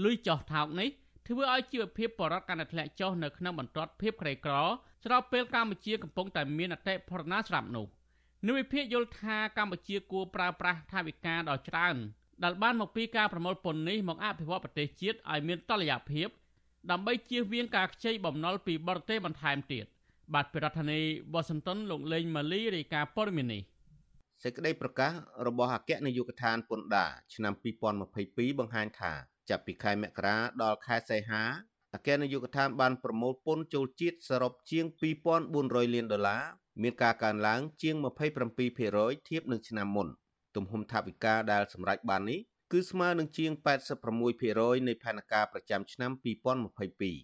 [0.04, 0.90] លុយចោះថោកនេះ
[1.28, 4.56] ធ្វើឲ្យជីវភាពបរិវត្តកាន់តែធ្លាក់ចុះនៅក្នុងបន្ទាត់ភាពក្រីក្រ
[5.04, 7.86] ស្របពេលកម្ពុជាកំពុងតែមានអតិផរណាស្រាប់នោះ
[8.48, 11.96] និវិភាគយល់ថាកម្ពុជាគួរប្រើប្រាស់ថាវិការដ៏ច្រើន
[12.44, 16.28] ដែលបានមកពីការប្រមូលពន្ធនេះមកអភិវឌ្ឍប្រទេសជាតិឲ្យមានតុល្យភាព
[16.92, 19.86] ដើម្បីជៀសវាងការខ្ចីបំណុលពីបរទេសបន្ថែមទៀត
[20.34, 23.62] បាទប្រធានាធិបតីវ៉ាស៊ីនតោនលោកលេងម៉ាលីរាយការណ៍ព័ត៌មាននេះ
[24.44, 25.12] សេចក្តីប្រកាស
[25.48, 27.54] របស់អគ្គនាយកដ្ឋានពន្ធដារឆ្នាំ
[28.06, 29.13] 2022បង្ហាញថា
[29.50, 31.44] ចាប់ពីខែមករាដល់ខែសីហា
[31.96, 34.86] អគ្គនាយកដ្ឋានបានប្រមូលពន្ធចូលជាតិសរុបជាង
[35.40, 36.44] 2400លានដុល្លារ
[36.82, 37.96] មានការកើនឡើងជាង
[38.62, 40.08] 27%ធៀបនឹងឆ្នាំមុន
[40.56, 42.40] ទំហំថវិកាដែលសម្រេចបាននេះ
[42.72, 43.52] គឺស្មើនឹងជាង
[44.20, 46.12] 86%នៃផែនការប្រចាំឆ្នាំ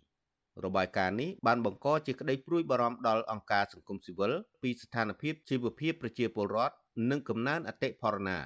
[0.09, 6.75] 2022របាយការណ៍នេះបានបង្កជាក្តីព្រួយបារម្ភដល់អង្គការសង្គមស៊ីវិលពីស្ថានភាពជីវភាពប្រជាពលរដ្ឋ
[7.09, 8.37] និងកំណើនអតិផរណា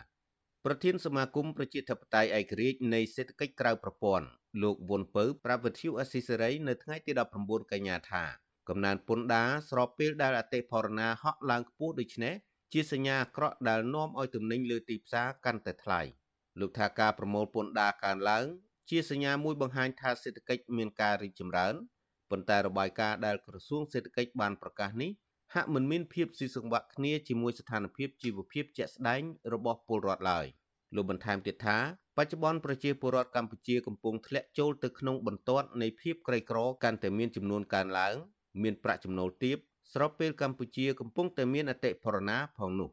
[0.66, 4.28] ប្រធានសមាគមប្រជាធិបតេយ្យឯករាជ្យនៃសេដ្ឋកិច្ចក្រៅប្រព័ន្ធ
[4.62, 7.12] លោកវុនពៅប្រាប់វិទ្យុអស៊ីសេរីនៅថ្ងៃទី
[7.42, 8.24] 19កញ្ញាថា
[8.70, 12.34] កំណើនពន្ធដារស្របពេលដែលអតិផរណាហក់ឡើងខ្ពស់ដូច្នេះ
[12.74, 16.02] ជាសញ្ញាអាក្រក់ដែលនាំឲ្យទំនិញលើទីផ្សារកាន់តែថ្លៃ
[16.60, 18.46] លោកថាការប្រមូលពន្ធដារកើនឡើង
[18.90, 21.74] ជាសញ្ញាមួយបង្ហាញថាសេដ្ឋកិច្ចមានការរីកចម្រើន
[22.30, 25.12] ប៉ុន្តែរបាយការណ៍ដែលក្រសួងសេដ្ឋកិច្ចបានប្រកាសនេះ
[25.54, 29.22] ហាក់មិនមានភាពស៊ីសង្វាក់គ្នាជាមួយស្ថានភាពជីវភាពជាក់ស្ដែង
[29.54, 30.46] របស់ពលរដ្ឋឡើយ
[30.96, 31.78] លោកបន្ថែមទៀតថា
[32.18, 38.16] បច្ចុប្បន្នប្រជាពលរដ្ឋកម្ពុជាកំពុងធ្លាក់ចូលទៅក្នុងបន្ទាត់នៃភាពក្រីក្រកាន់តែមានចំនួនកើនឡើង
[38.64, 39.58] មានប្រាក់ចំណូលទាប
[39.94, 42.90] ស្របពេលកម្ពុជាកំពុងតែមានអតិផរណាផងនោះ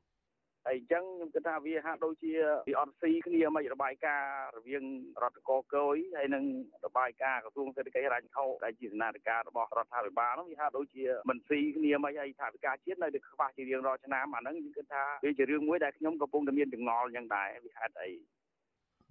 [0.66, 2.33] ហើយអញ្ចឹងខ្ញុំគិតថាវាហាក់ដូចជា
[2.68, 4.85] វាអត់ស៊ីគ្នាមិនរបាយការណ៍រវាង
[5.22, 6.44] រដ្ឋកកយហើយនិង
[6.87, 18.12] របាយការណ៍ក្រសួងសេដ្ឋកិច្ចរដ្ឋខោដែលជាស្នាដិការរបស់រដ្ឋាភិបាលនោះវាហាក់ដូចជាមិនស៊ីគ្នាមិនហើយថាវិការជាតិនៅតែខ្វះជារៀងរាល់ឆ្នាំអាហ្នឹងខ្ញុំគិតថាវាជារឿងមួយដែលខ្ញុំកំពុងតែមានចងល់អញ្ចឹងដែរវាហេតុអី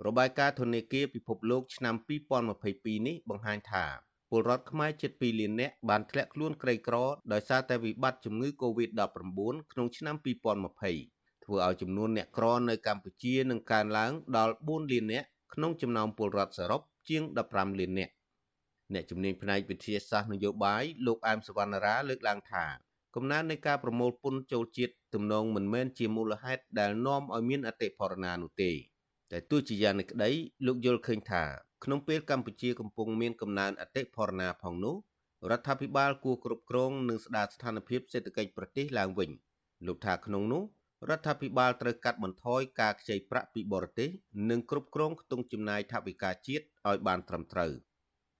[0.07, 1.95] របាយការណ៍ធនាគារពិភពលោកឆ្នាំ
[2.51, 3.85] 2022នេះបង្ហាញថា
[4.29, 6.95] ពលរដ្ឋខ្មែរជិត2លាននាក់បានធ្លាក់ខ្លួនក្រីក្រ
[7.33, 10.15] ដោយសារតែវិបត្តិជំងឺ Covid-19 ក្នុងឆ្នាំ
[10.85, 18.13] 2020ធ្វើឲ្យចំនួនអ្នកក្រនៅកម្ពុជានឹងកើនឡើងដល់4លាននាក់ក្នុងចំណោមពលរដ្ឋសរុបជាង15លាននាក់
[18.93, 22.65] អ្នកជំនាញផ្នែកវិទ្យាសាស្ត្រនយោបាយលោកអែមសវណ្ណារាលើកឡើងថា
[23.15, 28.71] កំណើននៃការប្រមូលពន្ធចូលជាតិទំនងមិនមែនជាមូលហេតុដែលនាំឲ្យមានអតិផរណានោះទេ
[29.31, 30.29] តែទោះជាយ៉ាងនេះក្តី
[30.65, 31.43] លោកយល់ឃើញថា
[31.83, 34.95] ក្នុងពេលកម្ពុជាកំពុងមានកំណើនអតិផរណាផងនោះ
[35.51, 39.29] រដ្ឋាភិបាលគួរគ្រប់គ្រងនិងស្ដារស្ថានភាពសេដ្ឋកិច្ចប្រទេសឡើងវិញ
[39.87, 40.63] លោកថាក្នុងនោះ
[41.09, 44.09] រដ្ឋាភិបាលត្រូវកាត់បន្ថយការខ្ចីប្រាក់ពីបរទេស
[44.49, 47.71] និងគ្រប់គ្រងខ្ទង់ចំណាយថវិកាជាតិឲ្យបានត្រឹមត្រូវ។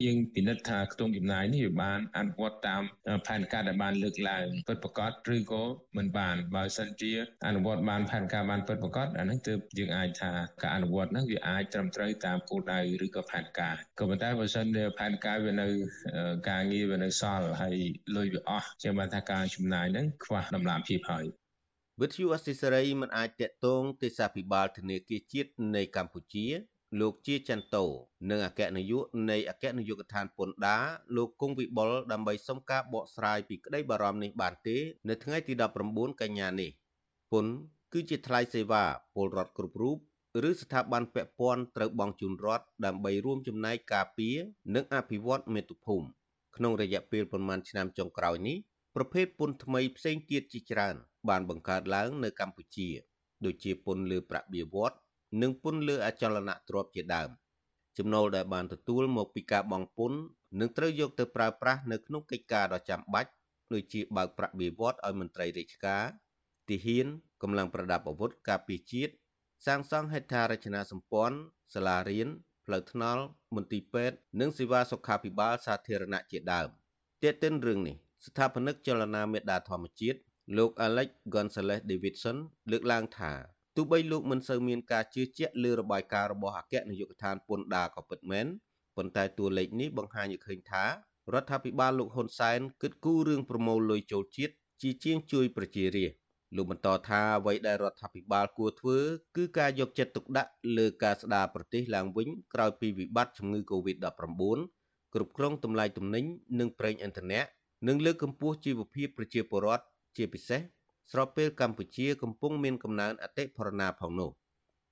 [0.05, 2.83] យើងពិនិត្យថាខ្ទង់ចំណាយនេះវាបានអនុវត្តតាម
[3.27, 5.63] ផែនការដែលបានលើកឡើងពិតប្រាកដឬក៏
[5.97, 7.12] មិនបានបើសិនជា
[7.47, 10.31] អនុវត្តបានផែនការបានពិតប្រាកដអានេះទើបយើងអាចថា
[10.62, 15.67] ការអនុវត្តហ្នឹងវាអាចត្រឹមត្រូវតាមគោលដៅឬក៏ផែនការក៏ប៉ុន្តែបើសិនជាផែនការវានៅ
[16.49, 17.77] ការងារវានៅសល់ហើយ
[18.15, 21.25] លុយវាអស់ចាំបានថាការចំណាយហ្នឹងខ្វះដំណាភៀបហើយ
[22.01, 26.47] វិទ្យុអសិសរីមិនអាចតកតងទេសាភិបាលធនាគារជាតិនៃកម្ពុជា
[26.99, 27.86] លោកជាចន្ទោ
[28.30, 30.84] និងអគ្គនាយកនៃអគ្គនាយកដ្ឋានពន្ធដារ
[31.15, 34.78] លោកគង់វិបុលដើម្បីសុំការបកស្រាយពីក្តីបារម្ភនេះបានទេ
[35.10, 35.54] នៅថ្ងៃទី
[35.88, 36.71] 19កញ្ញានេះ
[37.32, 37.54] ពន្ធ
[37.93, 38.84] គឺជាថ្លៃសេវា
[39.15, 39.97] ពលរដ្ឋគ្រប់រូប
[40.49, 44.38] ឬស្ថាប័នពាក់ព័ន្ធត្រូវបង់ជូនរដ្ឋដើម្បីរួមចំណែកការពារ
[44.75, 46.08] និងអភិវឌ្ឍមាតុភូមិ
[46.56, 48.58] ក្នុងរយៈពេលប្រមាណឆ្នាំចុងក្រោយនេះ
[48.95, 50.95] ប្រភេទពន្ធថ្មីផ្សេងទៀតជាច្រើន
[51.30, 52.89] បានបង្កើតឡើងនៅកម្ពុជា
[53.45, 54.97] ដូចជាពន្ធលើប្រាក់បៀវត្ស
[55.42, 57.30] និងពន្ធលើអចលនទ្រព្យជាដើម
[57.98, 60.20] ចំណូលដែលបានទទួលមកពីការបង់ពន្ធ
[60.60, 63.32] នឹងត្រូវយកទៅប្រើប្រាស់នៅក្នុងកិច្ចការដ៏ចាំបាច់
[63.74, 66.04] ដូចជាបើកប្រាក់បៀវត្សឲ្យមន្ត្រីរាជការ
[66.70, 67.08] ទាហាន
[67.42, 69.13] កម្លាំងប្រដាប់អាវុធការពារជាតិ
[69.65, 71.38] សាងសង់ហេដ្ឋារចនាសម្ព័ន្ធ
[71.74, 72.28] សាលារៀន
[72.65, 73.24] ផ្លូវថ្នល់
[73.56, 76.70] មន្ទីរពេទ្យនិងសេវាសុខាភិបាលសាធារណៈជាដើម
[77.24, 80.20] ទាក់ទិនរឿងនេះស្ថាបនិកចលនាមេដាធម្មជាតិ
[80.58, 82.38] លោក Alex Gonzalez Davidson
[82.72, 83.34] លើកឡើងថា
[83.75, 88.45] ទោះបីលោកមិនសូវមានការជឿជាក់លើរបាយការណ៍របស់អគ្គនាយកដ្ឋានពន្ធដារក៏ពិតមែន
[88.97, 90.84] ប៉ុន្តែតួលេខនេះបង្ហាញឲ្យឃើញថា
[91.34, 96.19] រដ្ឋាភិបាលលោកហ៊ុនសែនគិតគូររឿងប្រមូលលុយចូលជាតិជាជាងជួយប្រជារាស្ត្រ
[96.55, 98.97] លោកបន្តថាអ្វីដែលរដ្ឋាភិបាលគួរធ្វើ
[99.36, 104.60] គឺការយកចិត្តទុកដាក់លើការស្ដារប្រទេសឡើងវិញក្រោយពីវិបត្តិជំងឺ Covid-19
[105.13, 106.25] គ្រប់គ្រងតម្លៃទំនិញ
[106.60, 107.41] និងប្រេងឥន្ធនៈ
[107.88, 109.84] និងលើកកម្ពស់ជីវភាពប្រជាពលរដ្ឋ
[110.17, 110.62] ជាពិសេស
[111.12, 114.32] ស្របពេលកម្ពុជាកំពុងមានកំណើនអតិផរណាផងនោះ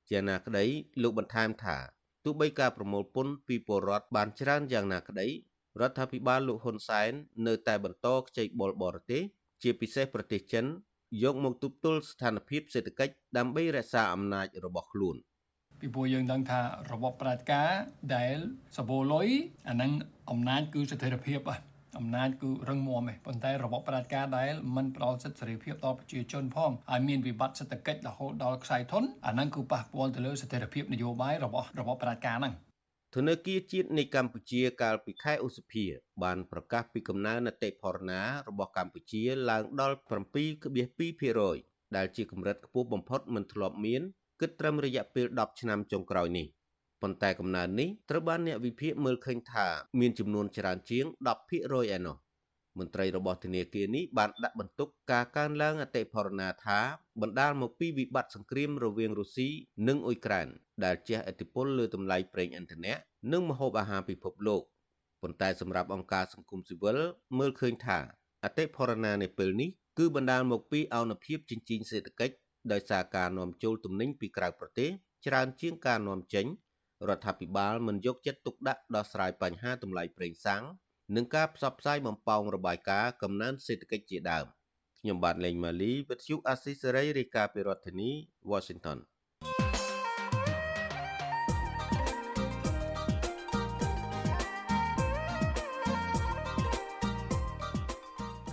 [0.09, 0.65] ជាណាក្តី
[1.01, 1.77] លោកបន្ថែមថា
[2.23, 5.27] ទោះបីការប្រមូលពន្ធពីពលរដ្ឋបានច្រើនយ៉ាងណាក្តី
[5.79, 7.11] រដ្ឋាភិបាលលោកហ៊ុនសែន
[7.47, 9.23] នៅតែបន្តខ្ចីបុលបរទេស
[9.63, 10.65] ជាពិសេសប្រទេសចិន
[11.23, 15.15] យកមកទប់ទល់ស្ថានភាពសេដ្ឋកិច្ចដើម្បីរក្សាអំណាចរបស់ខ្លួន
[15.79, 16.59] ពីព្រោះយើងដឹងថា
[16.91, 17.69] របបប្រជាការ
[18.15, 18.37] ដែល
[18.77, 19.27] សបូលុយ
[19.69, 19.91] អាហ្នឹង
[20.31, 21.57] អំណាចគឺស្ថិរភាពហ៎
[21.97, 32.53] អំណាចគឺរឹងមាំឯងប៉ុន្តែរបបប្រជាការដែលមិនផ្ដល់សិទ្ធិសេរីភាពដល់ប្រជាជនផងហើយមានវិបត្តិសេដ្ឋកិច្ចរហូតដល់ខ្សែធនអាហ្នឹងគឺប៉ះពាល់ទៅលើស្ថិរភាពនយោបាយរបស់របបប្រជាការហ្នឹង
[33.15, 35.85] ធនធានជាតិនៃកម្ពុជាកាលពីខែឧសភា
[36.23, 39.97] បានប្រកាសពីកំណើនអតិផរណារបស់កម្ពុជាឡើងដល់
[40.55, 44.01] 7.2%ដែលជាកម្រិតខ្ពស់បំផុតមិនធ្លាប់មាន
[44.41, 46.47] គិតត្រឹមរយៈពេល10ឆ្នាំចុងក្រោយនេះ
[47.01, 49.67] ប៉ុន្តែកំណើននេះត្រូវបានអ្នកវិភាគមើលឃើញថា
[49.99, 51.05] មានចំនួនច្រើនជាង
[51.47, 52.17] 10%ឯណោះ
[52.79, 56.79] មន្ត្រីរបស់ធនាគារនេះបានដាក់បន្ទុកការកើនឡើងអតិផរណាថា
[57.21, 59.49] បណ្ដាលមកពីវិបត្តិសង្គ្រាមរវាងរុស្ស៊ី
[59.87, 60.47] និងអ៊ុយក្រែន
[60.83, 62.95] ដែលជះឥទ្ធិពលលើតម្លៃប្រេងឥន្ធនៈ
[63.31, 64.61] និងម្ហូបអាហារពិភពលោក
[65.21, 66.97] ប៉ុន្តែសម្រាប់អង្គការសង្គមស៊ីវិល
[67.37, 67.97] មើលឃើញថា
[68.43, 72.35] អតិផរណានៅពេលនេះគឺបណ្ដាលមកពីអនុភាពចិញ្ចីងសេដ្ឋកិច្ច
[72.71, 74.89] ដោយសារការនាំចូលទំនិញពីក្រៅប្រទេស
[75.27, 76.45] ច្រើនជាងការនាំចេញ
[77.09, 80.63] រដ្ឋាភិបាលមិនយកចិត្តទុកដាក់ដោះស្រាយបញ្ហាតម្លៃប្រេងសាំង
[81.15, 84.45] និងការផ្សព្វផ្សាយបំផោងរបាយការណ៍កំណើនសេដ្ឋកិច្ចជាដើម
[84.99, 88.11] ខ្ញុំបាទលេងម៉ាលីវិទ្យុអាស៊ីសេរីរាយការណ៍ពីរដ្ឋធានី
[88.51, 88.97] Washington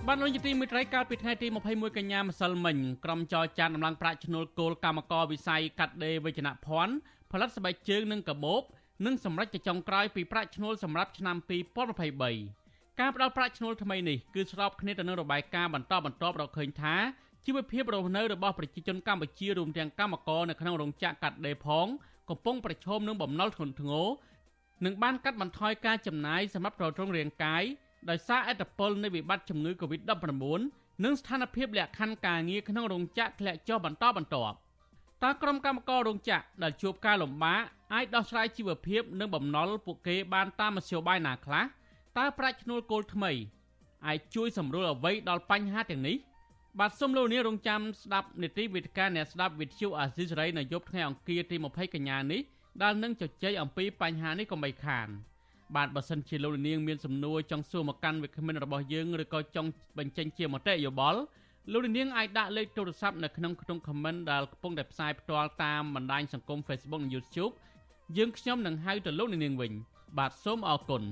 [0.08, 6.94] បានលោកយទីមិត្តរីកាលពីថ្ងៃទី21កញ្ញាម្សិលមិញក្រុមចរចានដំឡើងប្រាក់ឈ្នួលគោលកម្មករវិស័យកាត់ដេរវិជ្ជភ័ណ្ឌ
[7.34, 8.62] ផលិតស្បែកជើងនិងកាបូប
[9.06, 11.36] និងសម្រាប់ចុងក្រោយពីប្រាក់ឈ្នួលសម្រាប់ឆ្នាំ
[12.18, 16.94] 2023ការផ្ដល់ប្រាក់ឈ្នួលថ្មីនេះគឺស្របគ្នាទៅនឹងរបាយការណ៍បន្តបន្ទាប់រកឃើញថា
[17.46, 21.86] ជីវភាពរស់នៅរបស់ប្រជាជនកម្ពុជារួមទាំងកម្មករនៅក្នុងរោងចក្រកាត់ដេរផង
[22.30, 24.06] កំពុងប្រឈមនឹងបំណុលធ្ងន់ធ្ងរ
[24.84, 27.62] និងបានកាត់បន្ថយការចំណាយសម្រាប់ទ្រទ្រង់រាងកាយ
[28.10, 30.44] ដោយសារអត្តពលនៃវិបត្តិជំងឺ Covid-19
[31.04, 34.56] និងស្ថានភាពលក្ខខណ្ឌការងារក្នុងរោងចក្រធ្លាក់ចុះបន្តបន្ទាប់
[35.22, 37.60] តើក្រុមកម្មកររោងចក្រដែលជួបការលំបាក
[37.94, 41.64] អាចដោះស្រាយជីវភាពនិងបំណុលពួកគេបានតាមមធ្យោបាយណាខ្លះ
[42.18, 43.32] តើប្រាច់ឈ្នួលគោលថ្មី
[44.06, 46.16] អាចជួយសម្រួលអ្វីដល់បញ្ហាទាំងនេះ
[46.80, 52.40] បាទសូមលោកនាងរងចាំស្ដាប់នីតិវិទ្យាអ្នកស្ដាប់វិទ្យុអាស៊ីសេរីនៅយប់ថ្ងៃអង្គារទី20កញ្ញានេះ
[52.82, 55.08] ដែលនឹងជជែកអំពីបញ្ហានេះកុំបីខាន
[55.76, 61.20] បាទបើសិនជាលោកនាងមានសំណួរចង់សួរមកកាន់វិក្កាមរបស់យើងឬក៏ចង់បញ្ចេញជាមតិយោបល់
[61.72, 67.52] លោកនាងអាចដាក់លេខទូរស័ព្ទនៅក្នុងក្នុង comment ដែលកំពុងតែផ្សាយផ្ទាល់តាមបណ្ដាញសង្គម Facebook និង YouTube
[68.16, 69.72] យើងខ្ញុំនឹងហៅទៅលោកនាងវិញ
[70.18, 71.02] បាទសូមអរគុណ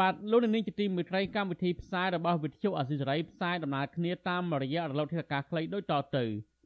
[0.00, 6.24] បាទលោកនាងជាទីមេត្រីកម្មវិធីផ្សាយរបស់វិទ្យុអាស៊ីសេរីផ្សាយដំណើរគ្នាតាមរយៈរលកធាតុអាកាសខ្លីដូចតទៅ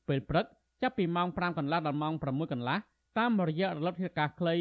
[0.09, 0.47] ពេលព្រឹក
[0.83, 2.77] ចាប់ពីម៉ោង5កន្លះដល់ម៉ោង6កន្លះ
[3.19, 4.55] តាមរយៈរលកធាតុអាកាសខ្លី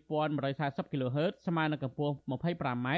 [0.00, 2.88] 12140 kHz ស្មើនឹងកម្ពស់ 25m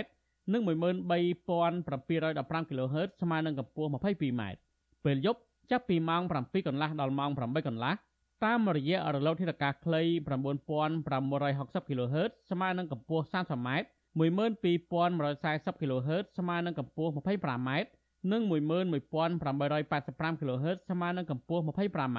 [0.52, 4.42] និង13715 kHz ស្មើនឹងកម្ពស់ 22m
[5.04, 7.94] ពេលយប់ចាប់ពីម៉ោង7កន្លះដល់ម៉ោង8កន្លះ
[8.44, 10.02] តាមរយៈរលកធាតុអាកាសខ្លី
[10.74, 13.68] 9560 kHz ស្មើនឹងកម្ពស់ 30m
[14.18, 17.70] 12140 kHz ស្មើនឹងកម្ពស់ 25m
[18.32, 22.18] និង11885 kHz ស្មើនឹងកម្ពស់ 25m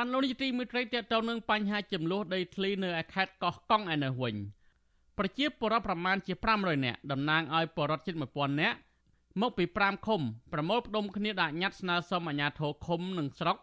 [0.00, 4.36] បានលោកនាយទីមួយត្រីតទៅនឹងបញ្ហាចំនួនដីធ្លីនៅខេត្តកោះកុងឯនេះវិញ
[5.18, 8.76] ប្រជាពលរដ្ឋប្រមាណជា500នាក់តំណាងឲ្យពលរដ្ឋជិត1000នាក់
[9.40, 10.20] មកពី5ឃុំ
[10.52, 13.56] ប្រមូលផ្ដុំគ្នាដាក់ញត្តិស្នើសុំអាជ្ញាធរឃុំនិងស្រុក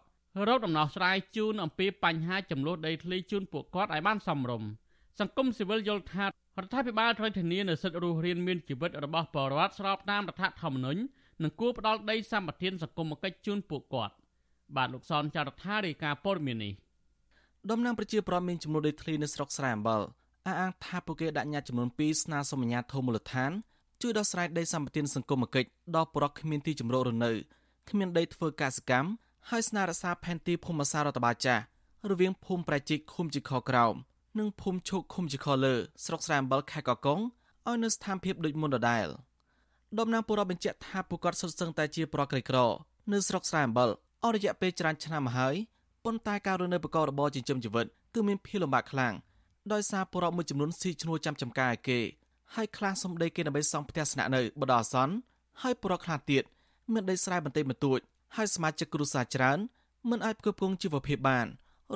[0.48, 4.70] រកដំណោះស្រាយជូនអំពីបញ្ហាចំនួនដីធ្លីជូនពួកគាត់ឲ្យបានសមរម្យ
[5.20, 6.30] សង្គមស៊ីវិលយល់ថារ
[6.64, 11.02] ដ្ឋាភិបាលត្រូវធានានូវសិទ្ធិរស់រានមានជីវិតរបស់ពលរដ្ឋស្របតាមរដ្ឋធម្មនុញ្ញ
[11.44, 14.16] និងគួរផ្ដល់ដីសម្បត្តិសង្គមគិច្ចជូនពួកគាត់
[14.76, 16.74] បាទលោកសនចាររថារាយការណ៍ព័ត៌មាននេះ
[17.72, 20.02] ដំណាងប្រជាប្រដ្ឋមានចំនួនដីធ្លីនៅស្រុកស្រែអំបិល
[20.48, 23.52] អះអាងថាពួកគេដាក់ញត្តិចំនួន2ស្នើសុំអាជ្ញាធរមូលដ្ឋាន
[24.02, 27.32] ជួយដោះស្រាយដីសម្បត្តិសង្គមគិច្ចដល់ប្រជាគ្មានទីជម្រករនៅ
[27.90, 29.10] គ្មានដីធ្វើកសិកម្ម
[29.50, 31.64] ហើយស្នើរក្សាផែនទីភូមិសាស្ត្ររដ្ឋបាលចាស់
[32.10, 33.96] រវាងភូមិប្រជិកឃុំជីខក្រោម
[34.40, 37.20] និងភូមិឈោកឃុំជីខលើស្រុកស្រែអំបិលខេត្តកកុង
[37.68, 39.08] ឲ្យនៅស្ថានភាពដូចមុនដដែល
[40.00, 42.58] ដំណាងពលរដ្ឋបញ្ជាក់ថាពួកគាត់សុទ្ធសឹងតែជាប្រក្រក្រីក្រ
[43.12, 43.90] នៅស្រុកស្រែអំបិល
[44.26, 45.56] អស់រយៈពេលច្រើនឆ្នាំមកហើយ
[46.06, 49.14] ប៉ុន្តែការរស់នៅប្រកបរបរចិញ្ចឹមជីវិតគឺមានភាពលំបាកខ្លាំង
[49.74, 52.00] ដោយសារពលរដ្ឋមួយចំនួនស៊ីឈ្នួលចាំចំការឲ្យគេ
[52.56, 55.16] ហើយខ្លះសំដីគេដើម្បីសង់ផ្ទះស្នាក់នៅបដអសន្ន
[55.62, 56.44] ហើយពលរដ្ឋខ្លះទៀត
[56.94, 58.00] មានដីស្រែបន្តិចបន្តួច
[58.36, 59.60] ហើយសមាជិកគ្រួសារច្រើន
[60.10, 61.48] មិនអាចផ្គត់ផ្គង់ជីវភាពបាន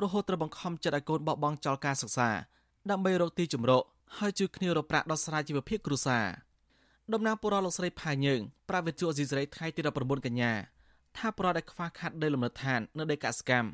[0.02, 2.30] រហូតត្រូវបង្ខំចិត្តឲ្យកូនបោះបង់ចោលការសិក្សា
[2.90, 3.82] ដើម្បីរកទីជម្រក
[4.18, 6.26] ហើយជួយគ្នារកប្រាក់ដោះស្រាយជីវភាពគ្រួសារ
[7.12, 10.52] តំណាងពលរដ្ឋលោកស្រីផាយើងប្រាវិទ្យាអេស៊ីសរ៉ៃថ្ងៃទី19កញ្ញា
[11.18, 13.68] ថាប្រព័ន្ធដែលខ្វះខាតដីលំនៅឋាននៅដីកសិកម្ម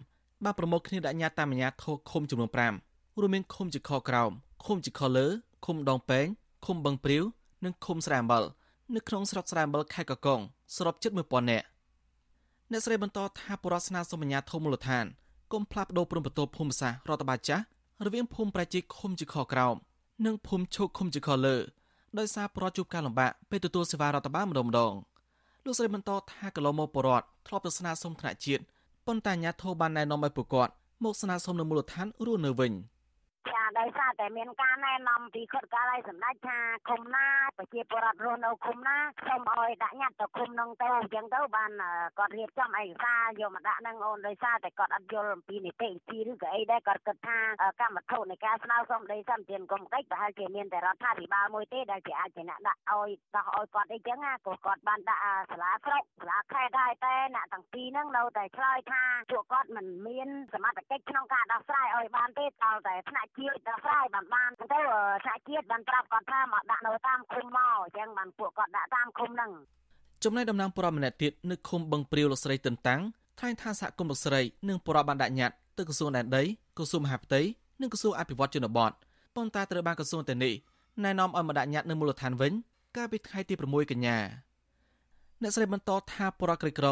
[0.44, 2.50] បានប្រមូលគ្នាដាក់ញត្តិតាមអាជ្ញាធរឃុំចំនួន
[2.84, 4.30] 5រួមមានឃុំជាខក្រោម
[4.64, 5.26] ឃុំជាខលើ
[5.64, 6.26] ឃុំដងប៉ែង
[6.64, 7.24] ឃុំបឹងព្រាវ
[7.64, 8.44] និងឃុំស្រែអំបិល
[8.94, 10.40] នៅក្នុងស្រុកស្រែអំបិលខេត្តកកុង
[10.76, 11.66] សរុបជិត1000នាក់
[12.70, 15.04] អ្នកស្រីបន្តថាបរិស្នាសមញ្ញាធមមូលដ្ឋាន
[15.52, 17.64] គុំផ្លាស់ប្តូរព្រំប្រទល់ភូមិសាស្ត្ររដ្ឋបាលចាស់
[18.04, 19.76] រវាងភូមិប្រជាឃុំជាខក្រោម
[20.26, 21.56] និងភូមិឈោកឃុំជាខលើ
[22.18, 24.92] ដោយសារប្រជុំការលំបាកពេលទទួលសេវារដ្ឋបាលម្ដងម្ដង
[25.66, 28.62] លោកស្រីបន្តថាកន្លងមកបរដ្ឋធ្លាប់ទៅស្នើសុំថ្នាក់ជាតិ
[29.06, 30.72] ប៉ុន្តែអាជ្ញាធរបានណែនាំឲ្យពួកគាត់
[31.04, 32.95] មកស្នើសុំនៅមូលដ្ឋានរស់នៅវិញ។ចា
[33.86, 36.58] ដោយសារតែមានការណែនាំពីខុតកាលឲ្យសម្ដេចថា
[36.88, 37.26] ឃុំណា
[37.58, 41.70] ប្រជាពលរដ្ឋរស់នៅឃុំណាសូមឲ្យដាក់ញត្តិទៅឃុំនឹងទៅអញ្ចឹងទៅបាន
[42.18, 47.38] គាត់រៀបចំឯកសារយកមកដាក់នឹងអូនដោយសារតែគាត់អត់យល់អំពីនីតិវិធីឬក៏អីដែរគាត់គិតថា
[47.80, 62.50] កម្មវត្ថុនៃការស្នើសុំដីសម្បត្តិគុំកិច្ចប្រហែលជាមានតែរដ្ឋាភិបាលមួយទេដែលជាអាចជាអ្នកដាក់ឲ្យដោះឲ្យគាត់អីចឹងណាក៏គាត់បានដាក់សាលាស្រុកសាលាខេត្តដែរតែអ្នកទាំងពីរហ្នឹងនៅតែឆ្លើយថាពួកគាត់មិនមានសមត្ថកិច្ចក្នុងការដោះស្រាយឲ្យបានទេត
[62.86, 64.80] តែថ្នាក់ជាតិដោះស្រាយបានបានទៅ
[65.26, 69.50] សហជាតិបានប្រាប់គាត់ថាមកដាក់នៅតាមឃុំមកអញ្ចឹងបានពួកគាត់ដាក់តាមឃុំហ្នឹង
[70.24, 73.00] ចំណែកតំណាងប្រពន្ធម្នាក់ទៀតនៅឃុំបឹងព្រាវលោកស្រីតិនតាំង
[73.38, 76.42] ថ្លែងថាសហគមន៍លោកស្រីនិងប្រពន្ធបានដាក់ញត្តិទៅក្រសួងដែនដី
[76.76, 77.40] ក្រសួងមហាផ្ទៃ
[77.80, 78.92] និងក្រសួងអភិវឌ្ឍជនបទ
[79.36, 80.54] ប៉ុន្តែត្រូវបានក្រសួងទាំងនេះ
[81.04, 82.52] ណែនាំឲ្យមកដាក់ញត្តិនៅមូលដ្ឋានវិញ
[82.96, 84.18] កាលពីថ្ងៃទី6កញ្ញា
[85.42, 86.86] អ្នកស្រីបន្តថាបរិក្រិក្រ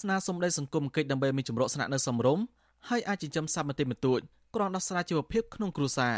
[0.00, 2.44] ស្នើសុំដីសង្គមកិច្ចដើម្បីមានចម្រោះស្នាក់នៅសមរម្យ
[2.88, 4.20] ហើយអាចចិញ្ចឹមសត្វមន្ទីរមទួច
[4.54, 6.16] គ្រាន់ដោះស្រាយជីវភាពក្នុងគ្រួសារ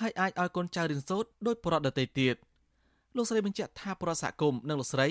[0.00, 2.36] ហើយអាចឲ្យកូនចៅរៀនសូត្រដោយប្រវត្តិដទៃទៀត
[3.16, 5.06] លោកស្រីបញ្ជាក់ថាប្រសហគមន៍និងលោកស្រី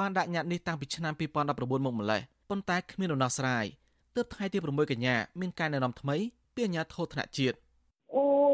[0.00, 3.64] បានដាក់ញត្តិនេះតាំងពីឆ្នាំ2019មកម្លេះប៉ុន្តែគ្មានដំណោះស្រាយ
[4.16, 6.16] ទើបថ្ងៃទី6កញ្ញាមានការណែនាំថ្មី
[6.54, 7.61] ពីអាជ្ញាធរថ្នាក់ជាតិអូ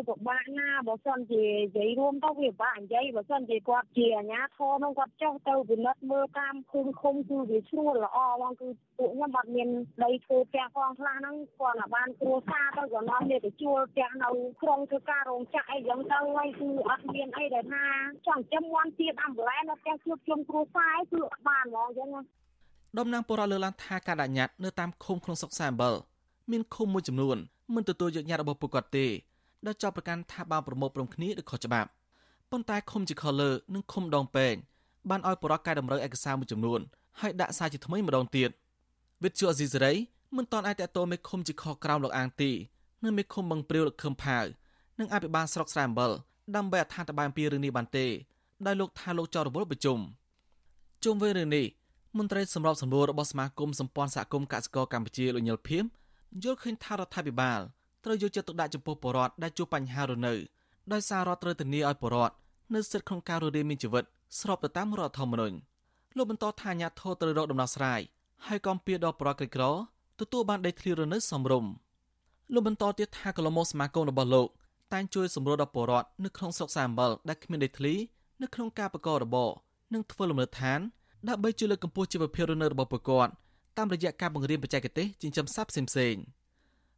[0.09, 8.69] ពិបាកណាបើសិនជានិយាយរួមទៅវាពិបាកនិយាយបើសិនជាគាត់ជាអាជ្ញាធរនោះគាត់ចុះទៅពិនិត្យមើលតាមភូមិឃុំគឺវាស្រួលល្អបងគឺ
[8.99, 9.69] ពួកខ្ញុំបាត់មាន
[10.05, 14.31] ដីធ្វើផ្ទះកងខ្លះហ្នឹងគាត់តែបានគ្រួសារទៅក៏នាំគ្នាទៅជួលផ្ទះនៅ
[14.63, 17.85] ក្រុងធ្វើការរោងចក្រអីយ៉ាងទៅហើយគឺអត់មានអីដែលថា
[18.27, 22.11] ចង់ចាំមន់ទៀតអំប្លែនៅផ្ទះជួបជុំគ្រួសារគឺអត់បានហ្មងអញ្ចឹង
[22.99, 25.95] ដំណាងពលរដ្ឋលើកឡើងថាការដាក់ញត្តិនៅតាមឃុំក្នុងស្រុកសែអំបិល
[26.51, 27.37] មានឃុំមួយចំនួន
[27.75, 29.07] មិនទទួលយកញត្តិរបស់ពួកគាត់ទេ
[29.67, 31.89] ដែលចោទប្រកាន់ថាបានប្រមូលព្រមគ្នាដោយខុសច្បាប់
[32.51, 34.55] ប៉ុន្តែឃុំជាខលើនិងឃុំដងពេង
[35.11, 36.81] បានឲ្យបរិកាយតម្រូវឯកសារមួយចំនួន
[37.21, 38.51] ហើយដាក់សារជាថ្មីម្ដងទៀត
[39.25, 39.93] វិទ្យុអេស៊ីសេរី
[40.37, 42.51] មិនតាន់អាចតតមេឃុំជាខក្រោមលោកអាងទី
[43.05, 44.45] នៅមេឃុំបឹងព្រាវលោកខឹមផាវ
[44.99, 46.11] និងអភិបាលស្រុកស្រែអំបិល
[46.57, 48.07] ដើម្បីអត្ថាធិប្បាយអំពីរឿងនេះបានទេ
[48.67, 49.99] ដោយលោកថាលោកចោររវល់ប្រជុំ
[51.05, 51.67] ជុំវិញរឿងនេះ
[52.19, 55.85] មន្ត្រីសម្របសម្រួលរបស់សមាគមសម្ព័ន្ធសហគមន៍កសិករកម្ពុជាលោកញិលភៀម
[56.43, 57.61] យល់ឃើញថារដ្ឋាភិបាល
[58.09, 60.35] ត្រូវយកចិត្តទុកដាក់ចំពោះពលរដ្ឋដែលជួបបញ្ហារនៅ
[60.93, 62.35] ដោយសាររដ្ឋត្រូវធានាឲ្យពលរដ្ឋ
[62.75, 64.05] នៅសិទ្ធិក្នុងការរស់រានមានជីវិត
[64.41, 65.57] ស្របទៅតាមរដ្ឋធម្មនុញ្ញ
[66.17, 68.01] លោកបន្តថាអាញាធរត្រូវរកដំណោះស្រាយ
[68.47, 69.65] ហើយកំពីដល់ប្រកក្រីក្រ
[70.21, 71.71] ទទួលបានដីធ្លីរនៅសមរម្យ
[72.53, 74.49] លោកបន្តទៀតថាកលមោសមាគមរបស់លោក
[74.93, 77.95] តែងជួយសម្រួលដល់ពលរដ្ឋនៅក្នុងស្រុកសាអំបលដែលគ្មានដីធ្លី
[78.43, 79.51] នៅក្នុងការបង្ករបរ
[79.95, 80.81] និងធ្វើលំនៅឋាន
[81.29, 83.33] ដើម្បីជួយលើកកម្ពស់ជីវភាពរស់នៅរបស់ពលរដ្ឋ
[83.79, 86.23] តាមរយៈការបង្រៀនបច្ចេកទេសចិញ្ចឹមសត្វផ្សេងៗ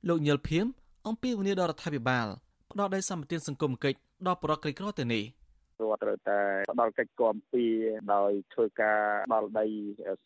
[0.08, 0.66] លោកញិលភៀម
[1.08, 2.26] អំពីវនីដល់រដ្ឋាភិបាល
[2.70, 5.22] ផ្ដល់ដីសម្បត្តិសង្គមកិច្ចដល់ប្រកក្រីក្រទៅនេះ
[5.82, 7.66] រដ្ឋត្រូវតែផ្ដល់កិច្ចគាំពៀ
[8.14, 9.02] ដោយធ្វើការ
[9.34, 9.66] ដល់ដី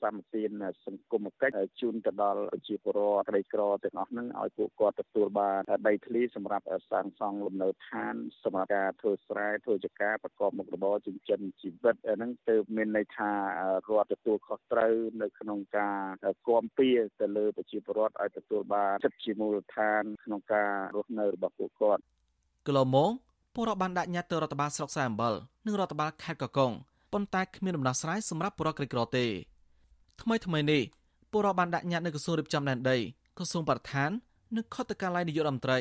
[0.02, 0.50] សម្បទាន
[0.86, 13.30] សង្គមកិច្ចជូនទៅដល់ប្រជាពលរដ្ឋក្រីក្រទាំងអស់ហ្នឹងឲ្យពួកគាត់ទទួលបានដីធ្លីសម្រាប់សាងសង់លំនៅឋានសម្រាប់ការធ្វើស្រែធ្វើចការប្រកបមុខរបរចិញ្ចឹមជីវិតហ្នឹងទើបមានន័យថា
[13.88, 16.00] រដ្ឋទទួលខុសត្រូវនៅក្នុងការ
[16.48, 16.88] គាំពៀ
[17.20, 22.02] ទៅលើប្រជាពលរដ្ឋឲ្យទទួលបានសិទ្ធិជាមូលដ្ឋានក្នុងការរស់នៅរបស់ពួកគាត់
[22.66, 23.10] កន្លងមក
[23.54, 25.34] ពលរដ្ឋបានដាក់ញត្តិទៅរដ្ឋបាលស្រុកស្រែអំបិល
[25.66, 26.72] និងរដ្ឋបាលខេត្តកកុង
[27.12, 29.26] ប៉ុន្តែគ្មានដំណោះស្រាយសម្រាប់ពលរដ្ឋក្រីក្រទេ
[30.22, 30.82] ថ្មីថ្មីនេះ
[31.32, 32.96] ពលរដ្ឋបានដាក់ញត្តិនៅក្រសួងរៀបចំដែនដី
[33.38, 34.10] ក្រសួងបរិស្ថាន
[34.56, 35.78] និងខុទ្ទកាល័យនាយករដ្ឋមន្ត្រី